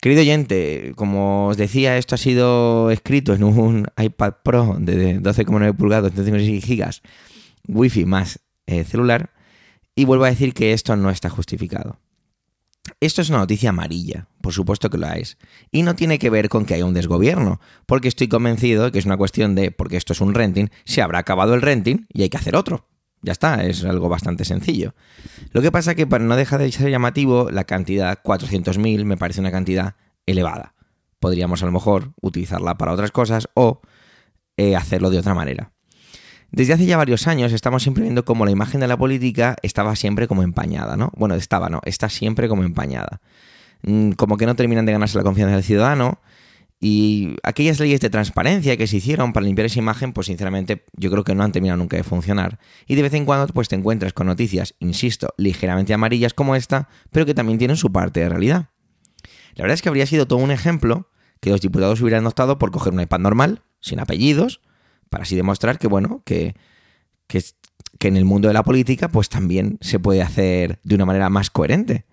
Querido 0.06 0.20
oyente, 0.20 0.92
como 0.94 1.48
os 1.48 1.56
decía, 1.56 1.98
esto 1.98 2.14
ha 2.14 2.18
sido 2.18 2.92
escrito 2.92 3.34
en 3.34 3.42
un 3.42 3.88
iPad 3.98 4.34
Pro 4.44 4.76
de 4.78 5.20
12,9 5.20 5.76
pulgadas, 5.76 6.12
156 6.12 6.64
gigas, 6.64 7.02
Wi-Fi 7.66 8.04
más 8.04 8.38
eh, 8.66 8.84
celular, 8.84 9.32
y 9.96 10.04
vuelvo 10.04 10.24
a 10.24 10.30
decir 10.30 10.54
que 10.54 10.72
esto 10.72 10.94
no 10.94 11.10
está 11.10 11.28
justificado. 11.28 11.98
Esto 13.00 13.20
es 13.20 13.30
una 13.30 13.38
noticia 13.38 13.70
amarilla, 13.70 14.28
por 14.42 14.52
supuesto 14.52 14.90
que 14.90 14.98
lo 14.98 15.08
es, 15.08 15.38
y 15.72 15.82
no 15.82 15.96
tiene 15.96 16.20
que 16.20 16.30
ver 16.30 16.48
con 16.48 16.66
que 16.66 16.74
haya 16.74 16.86
un 16.86 16.94
desgobierno, 16.94 17.60
porque 17.86 18.06
estoy 18.06 18.28
convencido 18.28 18.92
que 18.92 19.00
es 19.00 19.06
una 19.06 19.16
cuestión 19.16 19.56
de, 19.56 19.72
porque 19.72 19.96
esto 19.96 20.12
es 20.12 20.20
un 20.20 20.34
renting, 20.34 20.68
se 20.84 21.02
habrá 21.02 21.18
acabado 21.18 21.52
el 21.54 21.62
renting 21.62 22.06
y 22.12 22.22
hay 22.22 22.28
que 22.28 22.36
hacer 22.36 22.54
otro. 22.54 22.86
Ya 23.26 23.32
está, 23.32 23.64
es 23.64 23.84
algo 23.84 24.08
bastante 24.08 24.44
sencillo. 24.44 24.94
Lo 25.50 25.60
que 25.60 25.72
pasa 25.72 25.96
que 25.96 26.06
para 26.06 26.22
no 26.22 26.36
dejar 26.36 26.60
de 26.60 26.70
ser 26.70 26.90
llamativo, 26.90 27.50
la 27.50 27.64
cantidad 27.64 28.22
400.000 28.22 29.04
me 29.04 29.16
parece 29.16 29.40
una 29.40 29.50
cantidad 29.50 29.96
elevada. 30.26 30.74
Podríamos 31.18 31.60
a 31.64 31.66
lo 31.66 31.72
mejor 31.72 32.12
utilizarla 32.22 32.78
para 32.78 32.92
otras 32.92 33.10
cosas 33.10 33.48
o 33.54 33.80
eh, 34.56 34.76
hacerlo 34.76 35.10
de 35.10 35.18
otra 35.18 35.34
manera. 35.34 35.72
Desde 36.52 36.74
hace 36.74 36.86
ya 36.86 36.96
varios 36.96 37.26
años 37.26 37.52
estamos 37.52 37.82
siempre 37.82 38.04
viendo 38.04 38.24
cómo 38.24 38.44
la 38.44 38.52
imagen 38.52 38.80
de 38.80 38.86
la 38.86 38.96
política 38.96 39.56
estaba 39.62 39.96
siempre 39.96 40.28
como 40.28 40.44
empañada, 40.44 40.96
¿no? 40.96 41.10
Bueno, 41.16 41.34
estaba, 41.34 41.68
no, 41.68 41.80
está 41.84 42.08
siempre 42.08 42.46
como 42.48 42.62
empañada. 42.62 43.20
Mm, 43.82 44.12
como 44.12 44.36
que 44.36 44.46
no 44.46 44.54
terminan 44.54 44.86
de 44.86 44.92
ganarse 44.92 45.18
la 45.18 45.24
confianza 45.24 45.56
del 45.56 45.64
ciudadano. 45.64 46.20
Y 46.78 47.36
aquellas 47.42 47.80
leyes 47.80 48.00
de 48.00 48.10
transparencia 48.10 48.76
que 48.76 48.86
se 48.86 48.98
hicieron 48.98 49.32
para 49.32 49.46
limpiar 49.46 49.66
esa 49.66 49.78
imagen, 49.78 50.12
pues 50.12 50.26
sinceramente 50.26 50.84
yo 50.94 51.10
creo 51.10 51.24
que 51.24 51.34
no 51.34 51.42
han 51.42 51.52
terminado 51.52 51.78
nunca 51.78 51.96
de 51.96 52.02
funcionar. 52.02 52.58
Y 52.86 52.96
de 52.96 53.02
vez 53.02 53.14
en 53.14 53.24
cuando 53.24 53.46
pues 53.52 53.68
te 53.68 53.76
encuentras 53.76 54.12
con 54.12 54.26
noticias, 54.26 54.74
insisto, 54.78 55.28
ligeramente 55.38 55.94
amarillas 55.94 56.34
como 56.34 56.54
esta, 56.54 56.88
pero 57.10 57.24
que 57.24 57.34
también 57.34 57.58
tienen 57.58 57.76
su 57.76 57.92
parte 57.92 58.20
de 58.20 58.28
realidad. 58.28 58.70
La 59.54 59.62
verdad 59.62 59.74
es 59.74 59.82
que 59.82 59.88
habría 59.88 60.06
sido 60.06 60.26
todo 60.26 60.38
un 60.38 60.50
ejemplo 60.50 61.08
que 61.40 61.50
los 61.50 61.60
diputados 61.60 62.00
hubieran 62.02 62.26
optado 62.26 62.58
por 62.58 62.70
coger 62.70 62.92
un 62.92 63.00
iPad 63.00 63.20
normal, 63.20 63.62
sin 63.80 64.00
apellidos, 64.00 64.60
para 65.08 65.22
así 65.22 65.34
demostrar 65.34 65.78
que, 65.78 65.86
bueno, 65.86 66.22
que, 66.24 66.56
que, 67.26 67.42
en 68.00 68.16
el 68.16 68.24
mundo 68.24 68.48
de 68.48 68.54
la 68.54 68.62
política 68.62 69.08
pues 69.08 69.28
también 69.28 69.78
se 69.80 69.98
puede 69.98 70.22
hacer 70.22 70.78
de 70.84 70.94
una 70.94 71.06
manera 71.06 71.28
más 71.30 71.50
coherente. 71.50 72.04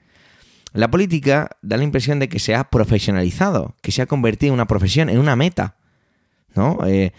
La 0.74 0.90
política 0.90 1.50
da 1.62 1.78
la 1.78 1.84
impresión 1.84 2.20
de 2.20 2.28
que 2.30 2.40
se 2.40 2.56
ha 2.56 2.70
profesionalizado, 2.70 3.76
que 3.82 3.92
se 3.92 4.02
ha 4.02 4.08
convertido 4.08 4.50
en 4.50 4.56
una 4.56 4.68
profesión, 4.68 5.10
en 5.10 5.20
una 5.20 5.36
meta. 5.36 5.78
¿no? 6.56 6.80
Eh, 6.86 7.14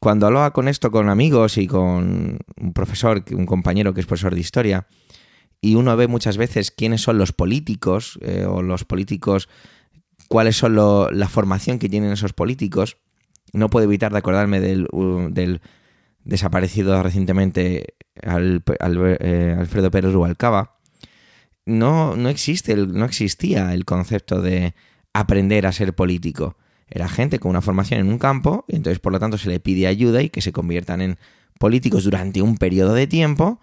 cuando 0.00 0.26
hablaba 0.26 0.52
con 0.52 0.68
esto 0.68 0.90
con 0.90 1.08
amigos 1.08 1.58
y 1.58 1.66
con 1.66 2.38
un 2.56 2.72
profesor, 2.72 3.24
un 3.32 3.46
compañero 3.46 3.94
que 3.94 4.00
es 4.00 4.06
profesor 4.06 4.34
de 4.34 4.40
historia, 4.40 4.86
y 5.60 5.76
uno 5.76 5.96
ve 5.96 6.08
muchas 6.08 6.36
veces 6.36 6.70
quiénes 6.70 7.00
son 7.00 7.16
los 7.18 7.32
políticos 7.32 8.18
eh, 8.22 8.44
o 8.46 8.62
los 8.62 8.84
políticos, 8.84 9.48
cuáles 10.28 10.56
son 10.56 10.76
la 10.76 11.28
formación 11.28 11.78
que 11.78 11.88
tienen 11.88 12.12
esos 12.12 12.32
políticos, 12.32 12.98
no 13.54 13.70
puedo 13.70 13.84
evitar 13.84 14.12
de 14.12 14.18
acordarme 14.18 14.60
del, 14.60 15.60
desaparecido 16.24 17.02
recientemente 17.02 17.94
eh, 18.20 19.56
Alfredo 19.58 19.90
Pérez 19.90 20.12
Rubalcaba. 20.12 20.76
No, 21.66 22.16
no, 22.16 22.28
existe, 22.28 22.76
no 22.76 23.04
existía 23.04 23.72
el 23.72 23.84
concepto 23.84 24.42
de 24.42 24.74
aprender 25.12 25.66
a 25.66 25.72
ser 25.72 25.94
político. 25.94 26.56
Era 26.88 27.08
gente 27.08 27.38
con 27.38 27.50
una 27.50 27.62
formación 27.62 28.00
en 28.00 28.08
un 28.08 28.18
campo 28.18 28.64
y 28.68 28.76
entonces 28.76 29.00
por 29.00 29.12
lo 29.12 29.20
tanto 29.20 29.38
se 29.38 29.48
le 29.48 29.60
pide 29.60 29.86
ayuda 29.86 30.22
y 30.22 30.28
que 30.28 30.42
se 30.42 30.52
conviertan 30.52 31.00
en 31.00 31.18
políticos 31.58 32.04
durante 32.04 32.42
un 32.42 32.56
periodo 32.58 32.94
de 32.94 33.06
tiempo 33.06 33.60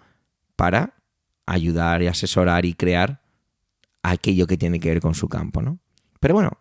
para 0.56 0.94
ayudar 1.46 2.02
y 2.02 2.08
asesorar 2.08 2.64
y 2.64 2.74
crear 2.74 3.22
aquello 4.02 4.46
que 4.46 4.56
tiene 4.56 4.80
que 4.80 4.88
ver 4.88 5.00
con 5.00 5.14
su 5.14 5.28
campo, 5.28 5.62
¿no? 5.62 5.78
Pero 6.18 6.34
bueno, 6.34 6.58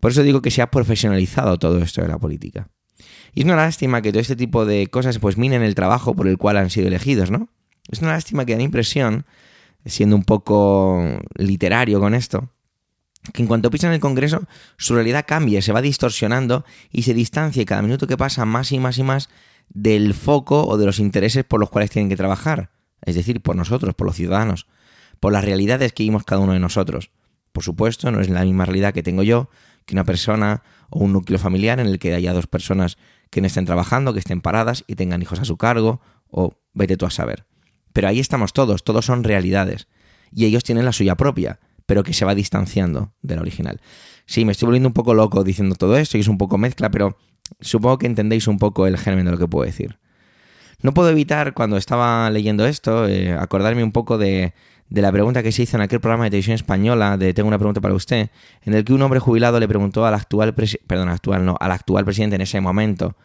por 0.00 0.10
eso 0.10 0.22
digo 0.22 0.42
que 0.42 0.50
se 0.50 0.62
ha 0.62 0.70
profesionalizado 0.70 1.58
todo 1.58 1.78
esto 1.78 2.02
de 2.02 2.08
la 2.08 2.18
política. 2.18 2.68
Y 3.34 3.40
es 3.40 3.44
una 3.44 3.56
lástima 3.56 4.02
que 4.02 4.12
todo 4.12 4.20
este 4.20 4.36
tipo 4.36 4.64
de 4.64 4.86
cosas 4.86 5.18
pues 5.18 5.36
minen 5.36 5.62
el 5.62 5.74
trabajo 5.74 6.14
por 6.14 6.28
el 6.28 6.38
cual 6.38 6.56
han 6.56 6.70
sido 6.70 6.88
elegidos, 6.88 7.30
¿no? 7.30 7.48
Es 7.90 8.00
una 8.00 8.12
lástima 8.12 8.44
que 8.44 8.52
da 8.52 8.58
la 8.58 8.64
impresión, 8.64 9.26
siendo 9.84 10.16
un 10.16 10.24
poco 10.24 11.02
literario 11.36 12.00
con 12.00 12.14
esto, 12.14 12.50
que 13.32 13.42
en 13.42 13.48
cuanto 13.48 13.70
pisan 13.70 13.92
el 13.92 14.00
Congreso, 14.00 14.42
su 14.76 14.94
realidad 14.94 15.24
cambia, 15.26 15.62
se 15.62 15.72
va 15.72 15.80
distorsionando 15.80 16.64
y 16.90 17.02
se 17.02 17.14
distancia 17.14 17.64
cada 17.64 17.82
minuto 17.82 18.06
que 18.06 18.16
pasa 18.16 18.44
más 18.44 18.72
y 18.72 18.78
más 18.78 18.98
y 18.98 19.02
más 19.02 19.30
del 19.68 20.14
foco 20.14 20.66
o 20.66 20.76
de 20.76 20.86
los 20.86 20.98
intereses 20.98 21.44
por 21.44 21.60
los 21.60 21.70
cuales 21.70 21.90
tienen 21.90 22.08
que 22.08 22.16
trabajar. 22.16 22.70
Es 23.02 23.14
decir, 23.14 23.40
por 23.40 23.56
nosotros, 23.56 23.94
por 23.94 24.06
los 24.06 24.16
ciudadanos, 24.16 24.66
por 25.20 25.32
las 25.32 25.44
realidades 25.44 25.92
que 25.92 26.02
vivimos 26.02 26.24
cada 26.24 26.42
uno 26.42 26.52
de 26.52 26.60
nosotros. 26.60 27.10
Por 27.52 27.64
supuesto, 27.64 28.10
no 28.10 28.20
es 28.20 28.28
la 28.28 28.44
misma 28.44 28.64
realidad 28.64 28.92
que 28.92 29.02
tengo 29.02 29.22
yo, 29.22 29.48
que 29.86 29.94
una 29.94 30.04
persona 30.04 30.62
o 30.90 30.98
un 31.00 31.12
núcleo 31.12 31.38
familiar 31.38 31.80
en 31.80 31.86
el 31.86 31.98
que 31.98 32.14
haya 32.14 32.32
dos 32.32 32.46
personas 32.46 32.98
que 33.30 33.40
no 33.40 33.46
estén 33.46 33.64
trabajando, 33.64 34.12
que 34.12 34.18
estén 34.18 34.40
paradas 34.40 34.84
y 34.86 34.96
tengan 34.96 35.22
hijos 35.22 35.40
a 35.40 35.44
su 35.44 35.56
cargo, 35.56 36.00
o 36.28 36.56
vete 36.72 36.96
tú 36.96 37.06
a 37.06 37.10
saber. 37.10 37.46
Pero 37.94 38.08
ahí 38.08 38.20
estamos 38.20 38.52
todos, 38.52 38.82
todos 38.82 39.06
son 39.06 39.24
realidades. 39.24 39.86
Y 40.32 40.44
ellos 40.44 40.64
tienen 40.64 40.84
la 40.84 40.92
suya 40.92 41.14
propia, 41.14 41.60
pero 41.86 42.02
que 42.02 42.12
se 42.12 42.24
va 42.24 42.34
distanciando 42.34 43.14
de 43.22 43.36
la 43.36 43.40
original. 43.40 43.80
Sí, 44.26 44.44
me 44.44 44.52
estoy 44.52 44.66
volviendo 44.66 44.88
un 44.88 44.92
poco 44.92 45.14
loco 45.14 45.44
diciendo 45.44 45.76
todo 45.76 45.96
esto 45.96 46.18
y 46.18 46.20
es 46.20 46.28
un 46.28 46.36
poco 46.36 46.58
mezcla, 46.58 46.90
pero 46.90 47.16
supongo 47.60 47.98
que 47.98 48.06
entendéis 48.06 48.48
un 48.48 48.58
poco 48.58 48.88
el 48.88 48.98
germen 48.98 49.26
de 49.26 49.30
lo 49.30 49.38
que 49.38 49.46
puedo 49.46 49.64
decir. 49.64 49.98
No 50.82 50.92
puedo 50.92 51.08
evitar, 51.08 51.54
cuando 51.54 51.76
estaba 51.76 52.28
leyendo 52.30 52.66
esto, 52.66 53.06
eh, 53.06 53.32
acordarme 53.32 53.84
un 53.84 53.92
poco 53.92 54.18
de, 54.18 54.54
la 54.90 55.12
pregunta 55.12 55.44
que 55.44 55.52
se 55.52 55.62
hizo 55.62 55.76
en 55.76 55.82
aquel 55.82 56.00
programa 56.00 56.24
de 56.24 56.30
televisión 56.30 56.56
española 56.56 57.16
de 57.16 57.32
Tengo 57.32 57.46
una 57.46 57.58
pregunta 57.58 57.80
para 57.80 57.94
usted, 57.94 58.30
en 58.62 58.74
el 58.74 58.84
que 58.84 58.92
un 58.92 59.02
hombre 59.02 59.20
jubilado 59.20 59.60
le 59.60 59.68
preguntó 59.68 60.04
al 60.04 60.14
actual, 60.14 60.52
perdón, 60.86 61.10
actual 61.10 61.44
no, 61.44 61.56
al 61.60 61.70
actual 61.70 62.04
presidente 62.04 62.34
en 62.34 62.42
ese 62.42 62.60
momento, 62.60 63.16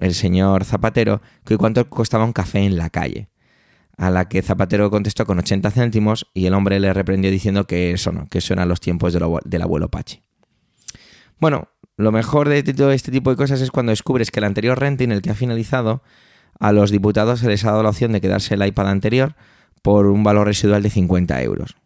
el 0.00 0.12
señor 0.12 0.64
Zapatero, 0.64 1.22
que 1.44 1.56
cuánto 1.56 1.88
costaba 1.88 2.24
un 2.24 2.32
café 2.32 2.58
en 2.58 2.76
la 2.76 2.90
calle. 2.90 3.28
A 3.96 4.10
la 4.10 4.28
que 4.28 4.42
Zapatero 4.42 4.90
contestó 4.90 5.24
con 5.24 5.38
80 5.38 5.70
céntimos 5.70 6.26
y 6.34 6.46
el 6.46 6.54
hombre 6.54 6.80
le 6.80 6.92
reprendió 6.92 7.30
diciendo 7.30 7.66
que 7.66 7.92
eso 7.92 8.12
no, 8.12 8.28
que 8.28 8.38
eso 8.38 8.52
eran 8.52 8.68
los 8.68 8.80
tiempos 8.80 9.12
del 9.12 9.62
abuelo 9.62 9.88
Pachi. 9.90 10.20
Bueno, 11.38 11.68
lo 11.96 12.12
mejor 12.12 12.48
de 12.48 12.62
todo 12.62 12.92
este 12.92 13.10
tipo 13.10 13.30
de 13.30 13.36
cosas 13.36 13.60
es 13.60 13.70
cuando 13.70 13.90
descubres 13.90 14.30
que 14.30 14.40
el 14.40 14.44
anterior 14.44 14.78
renting, 14.78 15.10
el 15.12 15.22
que 15.22 15.30
ha 15.30 15.34
finalizado, 15.34 16.02
a 16.58 16.72
los 16.72 16.90
diputados 16.90 17.40
se 17.40 17.48
les 17.48 17.64
ha 17.64 17.70
dado 17.70 17.82
la 17.82 17.90
opción 17.90 18.12
de 18.12 18.20
quedarse 18.20 18.54
el 18.54 18.66
iPad 18.66 18.88
anterior, 18.88 19.34
por 19.82 20.06
un 20.06 20.24
valor 20.24 20.48
residual 20.48 20.82
de 20.82 20.90
50 20.90 21.40
euros. 21.42 21.76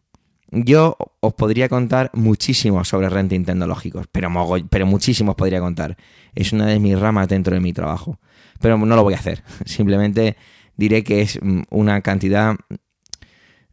Yo 0.53 0.97
os 1.21 1.35
podría 1.35 1.69
contar 1.69 2.11
muchísimo 2.15 2.85
sobre 2.85 3.09
renting 3.09 3.45
tecnológicos, 3.45 4.07
pero, 4.11 4.31
pero 4.69 4.87
muchísimos 4.87 5.37
podría 5.37 5.61
contar. 5.61 5.97
Es 6.35 6.53
una 6.53 6.67
de 6.67 6.81
mis 6.81 6.99
ramas 6.99 7.29
dentro 7.29 7.55
de 7.55 7.61
mi 7.61 7.73
trabajo. 7.73 8.19
Pero 8.59 8.79
no 8.79 8.97
lo 8.97 9.03
voy 9.03 9.15
a 9.15 9.19
hacer. 9.19 9.45
Simplemente 9.65 10.37
diré 10.81 11.05
que 11.05 11.21
es 11.21 11.39
mm, 11.41 11.63
una 11.71 12.01
cantidad 12.01 12.57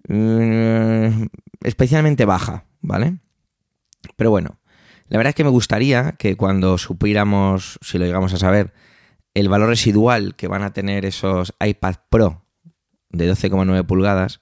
mm, 0.07 1.25
especialmente 1.63 2.25
baja, 2.25 2.65
¿vale? 2.81 3.17
Pero 4.17 4.29
bueno, 4.29 4.59
la 5.07 5.17
verdad 5.17 5.29
es 5.29 5.35
que 5.35 5.45
me 5.45 5.49
gustaría 5.49 6.11
que 6.13 6.35
cuando 6.35 6.77
supiéramos, 6.77 7.79
si 7.81 7.97
lo 7.97 8.05
llegamos 8.05 8.33
a 8.33 8.37
saber, 8.37 8.73
el 9.33 9.49
valor 9.49 9.69
residual 9.69 10.35
que 10.35 10.47
van 10.47 10.63
a 10.63 10.73
tener 10.73 11.05
esos 11.05 11.53
iPad 11.65 11.95
Pro 12.09 12.45
de 13.09 13.31
12,9 13.31 13.85
pulgadas, 13.85 14.41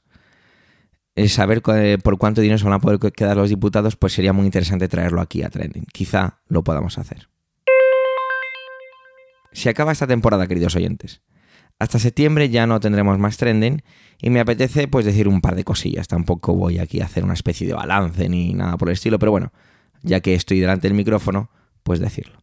saber 1.28 1.62
por 1.62 2.18
cuánto 2.18 2.42
dinero 2.42 2.58
se 2.58 2.66
van 2.66 2.74
a 2.74 2.80
poder 2.80 3.00
quedar 3.14 3.38
los 3.38 3.50
diputados, 3.50 3.96
pues 3.96 4.14
sería 4.14 4.34
muy 4.34 4.46
interesante 4.46 4.88
traerlo 4.88 5.22
aquí 5.22 5.44
a 5.44 5.50
Trending. 5.50 5.86
Quizá 5.94 6.42
lo 6.48 6.64
podamos 6.64 6.98
hacer. 6.98 7.30
Se 9.54 9.70
acaba 9.70 9.92
esta 9.92 10.08
temporada, 10.08 10.48
queridos 10.48 10.76
oyentes. 10.76 11.22
Hasta 11.78 12.00
septiembre 12.00 12.50
ya 12.50 12.68
no 12.68 12.80
tendremos 12.80 13.20
más 13.20 13.38
trending 13.38 13.84
y 14.22 14.30
me 14.30 14.40
apetece 14.40 14.88
pues 14.88 15.06
decir 15.06 15.28
un 15.28 15.42
par 15.42 15.56
de 15.56 15.66
cosillas. 15.66 16.08
Tampoco 16.08 16.54
voy 16.54 16.80
aquí 16.80 17.02
a 17.02 17.06
hacer 17.06 17.24
una 17.24 17.34
especie 17.34 17.68
de 17.68 17.74
balance 17.74 18.30
ni 18.30 18.54
nada 18.54 18.78
por 18.78 18.90
el 18.90 18.94
estilo, 18.94 19.20
pero 19.20 19.32
bueno, 19.32 19.52
ya 20.02 20.22
que 20.22 20.36
estoy 20.36 20.60
delante 20.60 20.88
del 20.88 20.96
micrófono, 20.96 21.50
pues 21.84 22.00
decirlo. 22.00 22.38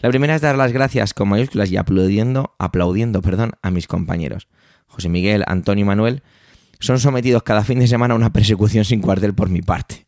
La 0.00 0.08
primera 0.08 0.34
es 0.34 0.40
dar 0.40 0.56
las 0.56 0.72
gracias 0.72 1.14
con 1.14 1.28
mayúsculas 1.28 1.70
y 1.70 1.76
aplaudiendo, 1.76 2.56
aplaudiendo, 2.58 3.22
perdón, 3.22 3.52
a 3.62 3.70
mis 3.70 3.86
compañeros. 3.86 4.48
José 4.88 5.08
Miguel, 5.08 5.44
Antonio 5.46 5.84
y 5.84 5.86
Manuel, 5.86 6.22
son 6.80 6.98
sometidos 6.98 7.44
cada 7.44 7.62
fin 7.62 7.78
de 7.78 7.86
semana 7.86 8.14
a 8.14 8.16
una 8.16 8.32
persecución 8.32 8.84
sin 8.84 9.00
cuartel 9.00 9.32
por 9.32 9.48
mi 9.48 9.62
parte. 9.62 10.06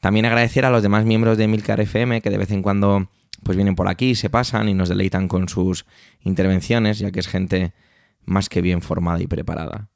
También 0.00 0.24
agradecer 0.24 0.64
a 0.64 0.70
los 0.70 0.82
demás 0.82 1.04
miembros 1.04 1.36
de 1.36 1.46
Milcar 1.46 1.80
FM 1.80 2.22
que 2.22 2.30
de 2.30 2.38
vez 2.38 2.50
en 2.50 2.62
cuando 2.62 3.10
pues 3.42 3.56
vienen 3.56 3.76
por 3.76 3.88
aquí, 3.88 4.14
se 4.14 4.30
pasan 4.30 4.70
y 4.70 4.74
nos 4.74 4.88
deleitan 4.88 5.28
con 5.28 5.48
sus 5.48 5.84
intervenciones, 6.22 6.98
ya 6.98 7.10
que 7.10 7.20
es 7.20 7.28
gente 7.28 7.72
más 8.30 8.48
que 8.48 8.62
bien 8.62 8.80
formada 8.80 9.20
y 9.20 9.26
preparada. 9.26 9.90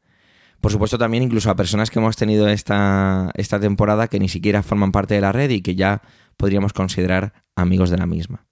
Por 0.61 0.73
supuesto 0.73 0.99
también 0.99 1.23
incluso 1.23 1.51
a 1.51 1.57
personas 1.57 1.91
que 1.91 1.99
hemos 1.99 2.17
tenido 2.17 2.49
esta, 2.49 3.31
esta 3.35 3.61
temporada 3.61 4.09
que 4.09 4.19
ni 4.19 4.29
siquiera 4.29 4.63
forman 4.63 4.93
parte 4.93 5.15
de 5.15 5.21
la 5.21 5.33
red 5.33 5.51
y 5.51 5.61
que 5.61 5.75
ya 5.75 6.03
podríamos 6.37 6.73
considerar 6.73 7.33
amigos 7.55 7.91
de 7.91 7.99
la 7.99 8.07
misma. 8.07 8.47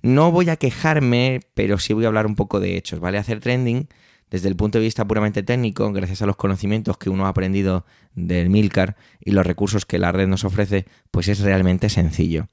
No 0.00 0.30
voy 0.32 0.48
a 0.48 0.56
quejarme, 0.56 1.40
pero 1.54 1.78
sí 1.78 1.92
voy 1.92 2.04
a 2.04 2.08
hablar 2.08 2.26
un 2.26 2.34
poco 2.34 2.60
de 2.60 2.76
hechos, 2.76 3.00
¿vale? 3.00 3.18
Hacer 3.18 3.40
trending 3.40 3.88
desde 4.30 4.48
el 4.48 4.56
punto 4.56 4.78
de 4.78 4.84
vista 4.84 5.06
puramente 5.06 5.42
técnico, 5.42 5.92
gracias 5.92 6.22
a 6.22 6.26
los 6.26 6.36
conocimientos 6.36 6.98
que 6.98 7.10
uno 7.10 7.26
ha 7.26 7.30
aprendido 7.30 7.86
del 8.14 8.50
Milcar 8.50 8.96
y 9.20 9.30
los 9.30 9.46
recursos 9.46 9.86
que 9.86 9.98
la 9.98 10.12
red 10.12 10.28
nos 10.28 10.44
ofrece, 10.44 10.86
pues 11.10 11.28
es 11.28 11.40
realmente 11.40 11.88
sencillo. 11.88 12.48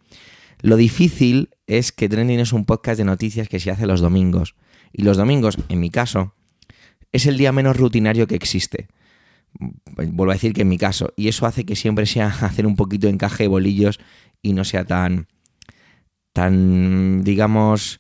Lo 0.62 0.78
difícil 0.78 1.50
es 1.68 1.92
que 1.92 2.10
Trending 2.10 2.40
es 2.40 2.54
un 2.54 2.66
podcast 2.66 2.98
de 2.98 3.06
noticias 3.06 3.50
que 3.50 3.60
se 3.60 3.72
hace 3.72 3.88
los 3.88 4.02
domingos. 4.02 4.56
Y 4.98 5.04
los 5.04 5.18
domingos, 5.18 5.58
en 5.68 5.82
mi 5.82 5.90
caso, 5.90 6.34
es 7.12 7.26
el 7.26 7.38
día 7.38 7.52
menos 7.52 7.76
rutinario 7.76 8.28
que 8.28 8.36
existe. 8.36 8.88
Vuelvo 9.60 10.32
a 10.32 10.36
decir 10.36 10.54
que 10.54 10.62
en 10.62 10.70
mi 10.70 10.78
caso. 10.78 11.14
Y 11.18 11.28
eso 11.28 11.46
hace 11.46 11.66
que 11.66 11.76
siempre 11.76 12.06
sea 12.06 12.28
hacer 12.42 12.66
un 12.66 12.78
poquito 12.78 13.08
de 13.08 13.14
encaje 13.14 13.44
de 13.44 13.50
bolillos 13.50 14.00
y 14.42 14.54
no 14.54 14.64
sea 14.64 14.86
tan, 14.86 15.28
tan, 16.32 17.24
digamos, 17.24 18.00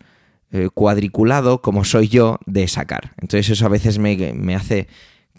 eh, 0.51 0.69
cuadriculado 0.73 1.61
como 1.61 1.83
soy 1.83 2.07
yo 2.07 2.39
de 2.45 2.67
sacar. 2.69 3.13
Entonces 3.17 3.49
eso 3.49 3.65
a 3.65 3.69
veces 3.69 3.99
me, 3.99 4.55
hace 4.55 4.87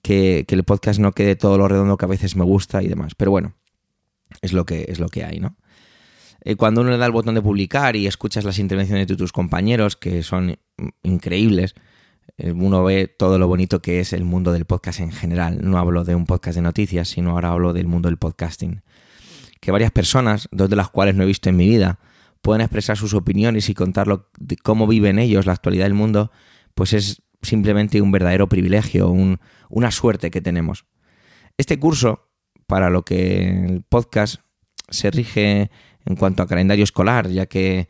que, 0.03 0.45
que, 0.47 0.55
el 0.55 0.64
podcast 0.64 1.01
no 1.01 1.12
quede 1.12 1.37
todo 1.37 1.57
lo 1.57 1.69
redondo 1.69 1.97
que 1.97 2.05
a 2.05 2.09
veces 2.09 2.37
me 2.37 2.45
gusta 2.45 2.83
y 2.83 2.88
demás. 2.88 3.14
Pero 3.14 3.31
bueno, 3.31 3.55
es 4.42 4.53
lo 4.53 4.66
que, 4.66 4.85
es 4.88 5.01
lo 5.01 5.09
que 5.09 5.25
hay, 5.25 5.40
¿no? 5.40 5.57
Eh, 6.47 6.55
cuando 6.55 6.83
uno 6.83 6.91
le 6.91 6.97
da 6.97 7.07
el 7.07 7.13
botón 7.13 7.35
de 7.35 7.43
publicar 7.43 7.97
y 7.97 8.07
escuchas 8.07 8.45
las 8.45 8.61
intervenciones 8.61 9.09
de 9.09 9.17
tus 9.17 9.33
compañeros, 9.33 9.97
que 9.97 10.23
son 10.23 10.57
increíbles, 11.03 11.75
eh, 12.39 12.53
uno 12.53 12.85
ve 12.85 13.09
todo 13.09 13.37
lo 13.41 13.49
bonito 13.49 13.83
que 13.83 13.99
es 13.99 14.13
el 14.13 14.23
mundo 14.23 14.53
del 14.53 14.65
podcast 14.65 15.01
en 15.01 15.11
general. 15.11 15.59
No 15.61 15.77
hablo 15.77 16.05
de 16.05 16.15
un 16.15 16.25
podcast 16.25 16.55
de 16.55 16.63
noticias, 16.63 17.09
sino 17.09 17.33
ahora 17.33 17.51
hablo 17.51 17.73
del 17.73 17.89
mundo 17.89 18.09
del 18.09 18.17
podcasting. 18.17 18.83
Que 19.59 19.73
varias 19.73 19.91
personas, 19.91 20.49
dos 20.53 20.71
de 20.71 20.77
las 20.77 20.89
cuales 20.89 21.17
no 21.17 21.25
he 21.25 21.27
visto 21.27 21.49
en 21.49 21.57
mi 21.57 21.67
vida, 21.67 21.99
pueden 22.43 22.61
expresar 22.61 22.97
sus 22.97 23.13
opiniones 23.15 23.69
y 23.69 23.75
contar 23.75 24.07
de 24.39 24.57
cómo 24.57 24.87
viven 24.87 25.19
ellos 25.19 25.47
la 25.47 25.53
actualidad 25.53 25.87
del 25.87 25.95
mundo, 25.95 26.31
pues 26.77 26.93
es 26.93 27.23
simplemente 27.43 28.01
un 28.01 28.13
verdadero 28.13 28.49
privilegio, 28.49 29.11
una 29.69 29.91
suerte 29.91 30.31
que 30.31 30.41
tenemos. 30.41 30.85
Este 31.59 31.81
curso, 31.81 32.29
para 32.69 32.89
lo 32.89 33.05
que 33.05 33.67
el 33.67 33.83
podcast 33.83 34.37
se 34.91 35.11
rige 35.11 35.73
en 36.07 36.16
cuanto 36.16 36.42
a 36.42 36.47
calendario 36.47 36.85
escolar, 36.85 37.29
ya 37.29 37.47
que 37.47 37.88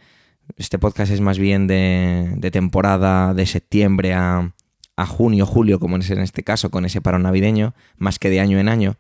este 0.57 0.79
podcast 0.79 1.13
es 1.13 1.21
más 1.21 1.39
bien 1.39 1.67
de, 1.67 2.39
temporada 2.53 3.35
de 3.35 3.47
septiembre 3.47 4.15
a, 4.15 4.53
a, 4.97 5.07
junio, 5.07 5.47
julio, 5.47 5.79
como 5.79 5.97
en 5.97 6.03
este 6.03 6.43
caso, 6.43 6.71
con 6.71 6.85
ese 6.85 7.01
paro 7.01 7.19
navideño, 7.19 7.75
más 7.99 8.19
que 8.19 8.31
de 8.31 8.41
año 8.41 8.59
en 8.59 8.69
año, 8.69 8.97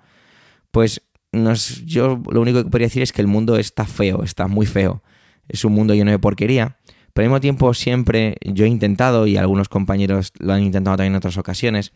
pues 0.70 1.02
nos, 1.32 1.84
yo 1.84 2.22
lo 2.30 2.40
único 2.40 2.62
que 2.62 2.70
podría 2.70 2.86
decir 2.86 3.02
es 3.02 3.12
que 3.12 3.22
el 3.22 3.28
mundo 3.28 3.56
está 3.56 3.84
feo, 3.84 4.22
está 4.22 4.48
muy 4.48 4.66
feo. 4.66 5.02
Es 5.48 5.64
un 5.64 5.72
mundo 5.72 5.94
lleno 5.94 6.10
de 6.10 6.18
porquería, 6.18 6.78
pero 7.12 7.24
al 7.24 7.30
mismo 7.30 7.40
tiempo 7.40 7.72
siempre 7.72 8.36
yo 8.44 8.64
he 8.64 8.68
intentado, 8.68 9.26
y 9.26 9.36
algunos 9.36 9.68
compañeros 9.68 10.32
lo 10.38 10.52
han 10.52 10.62
intentado 10.62 10.96
también 10.96 11.14
en 11.14 11.18
otras 11.18 11.38
ocasiones, 11.38 11.92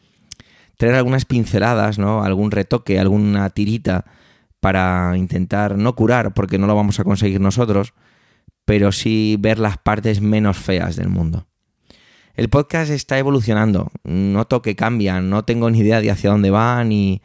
traer 0.76 0.94
algunas 0.94 1.24
pinceladas, 1.26 1.98
¿no? 1.98 2.22
Algún 2.22 2.50
retoque, 2.50 2.98
alguna 2.98 3.50
tirita 3.50 4.06
para 4.60 5.16
intentar 5.16 5.76
no 5.76 5.94
curar, 5.94 6.34
porque 6.34 6.58
no 6.58 6.66
lo 6.66 6.74
vamos 6.74 7.00
a 7.00 7.04
conseguir 7.04 7.40
nosotros, 7.40 7.94
pero 8.64 8.92
sí 8.92 9.36
ver 9.40 9.58
las 9.58 9.78
partes 9.78 10.20
menos 10.20 10.58
feas 10.58 10.96
del 10.96 11.08
mundo. 11.08 11.46
El 12.34 12.48
podcast 12.48 12.90
está 12.90 13.18
evolucionando, 13.18 13.90
noto 14.04 14.62
que 14.62 14.76
cambia, 14.76 15.20
no 15.20 15.44
tengo 15.44 15.70
ni 15.70 15.80
idea 15.80 16.00
de 16.00 16.10
hacia 16.10 16.30
dónde 16.30 16.50
va 16.50 16.84
ni, 16.84 17.22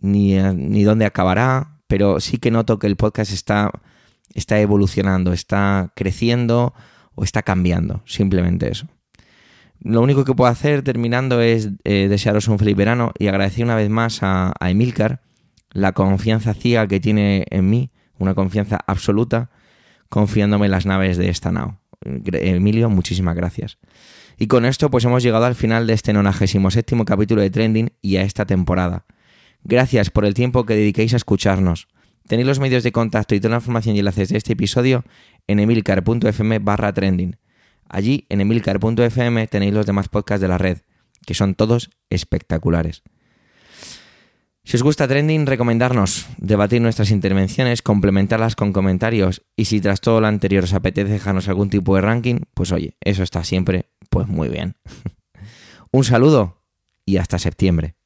ni, 0.00 0.34
ni 0.34 0.82
dónde 0.82 1.04
acabará, 1.04 1.78
pero 1.86 2.20
sí 2.20 2.38
que 2.38 2.50
noto 2.50 2.78
que 2.78 2.86
el 2.86 2.96
podcast 2.96 3.32
está, 3.32 3.70
está 4.34 4.58
evolucionando, 4.60 5.32
está 5.32 5.92
creciendo 5.94 6.74
o 7.14 7.22
está 7.22 7.42
cambiando, 7.42 8.02
simplemente 8.06 8.70
eso. 8.70 8.88
Lo 9.78 10.00
único 10.00 10.24
que 10.24 10.34
puedo 10.34 10.50
hacer 10.50 10.82
terminando 10.82 11.40
es 11.40 11.70
eh, 11.84 12.08
desearos 12.08 12.48
un 12.48 12.58
feliz 12.58 12.76
verano 12.76 13.12
y 13.18 13.28
agradecer 13.28 13.64
una 13.64 13.74
vez 13.74 13.90
más 13.90 14.22
a, 14.22 14.52
a 14.58 14.70
Emilcar 14.70 15.22
la 15.72 15.92
confianza 15.92 16.54
ciega 16.54 16.86
que 16.86 17.00
tiene 17.00 17.46
en 17.50 17.68
mí, 17.68 17.90
una 18.18 18.34
confianza 18.34 18.78
absoluta, 18.86 19.50
confiándome 20.08 20.66
en 20.66 20.72
las 20.72 20.86
naves 20.86 21.16
de 21.16 21.28
esta 21.28 21.52
nao. 21.52 21.80
Emilio, 22.04 22.90
muchísimas 22.90 23.36
gracias. 23.36 23.78
Y 24.38 24.46
con 24.46 24.64
esto 24.64 24.90
pues 24.90 25.04
hemos 25.04 25.22
llegado 25.22 25.44
al 25.44 25.54
final 25.54 25.86
de 25.86 25.92
este 25.92 26.12
97 26.12 26.96
capítulo 27.04 27.42
de 27.42 27.50
Trending 27.50 27.92
y 28.00 28.16
a 28.16 28.22
esta 28.22 28.44
temporada. 28.44 29.06
Gracias 29.64 30.10
por 30.10 30.24
el 30.24 30.34
tiempo 30.34 30.66
que 30.66 30.74
dediquéis 30.74 31.14
a 31.14 31.16
escucharnos. 31.16 31.88
Tenéis 32.26 32.46
los 32.46 32.60
medios 32.60 32.82
de 32.82 32.92
contacto 32.92 33.34
y 33.34 33.40
toda 33.40 33.50
la 33.50 33.56
información 33.56 33.96
y 33.96 34.00
enlaces 34.00 34.30
de 34.30 34.38
este 34.38 34.54
episodio 34.54 35.04
en 35.46 35.60
emilcar.fm 35.60 36.58
barra 36.60 36.92
trending. 36.92 37.36
Allí 37.88 38.26
en 38.28 38.40
emilcar.fm 38.40 39.46
tenéis 39.48 39.74
los 39.74 39.86
demás 39.86 40.08
podcasts 40.08 40.40
de 40.40 40.48
la 40.48 40.58
red, 40.58 40.78
que 41.26 41.34
son 41.34 41.54
todos 41.54 41.90
espectaculares. 42.10 43.02
Si 44.64 44.76
os 44.76 44.82
gusta 44.82 45.08
Trending, 45.08 45.46
recomendarnos, 45.46 46.26
debatir 46.38 46.80
nuestras 46.80 47.10
intervenciones, 47.10 47.82
complementarlas 47.82 48.54
con 48.54 48.72
comentarios 48.72 49.42
y 49.56 49.64
si 49.64 49.80
tras 49.80 50.00
todo 50.00 50.20
lo 50.20 50.28
anterior 50.28 50.64
os 50.64 50.72
apetece 50.72 51.12
dejarnos 51.12 51.48
algún 51.48 51.68
tipo 51.68 51.96
de 51.96 52.02
ranking, 52.02 52.40
pues 52.54 52.70
oye, 52.70 52.96
eso 53.00 53.24
está 53.24 53.42
siempre 53.42 53.90
pues 54.08 54.28
muy 54.28 54.48
bien. 54.48 54.76
Un 55.90 56.04
saludo 56.04 56.62
y 57.04 57.16
hasta 57.16 57.40
septiembre. 57.40 57.96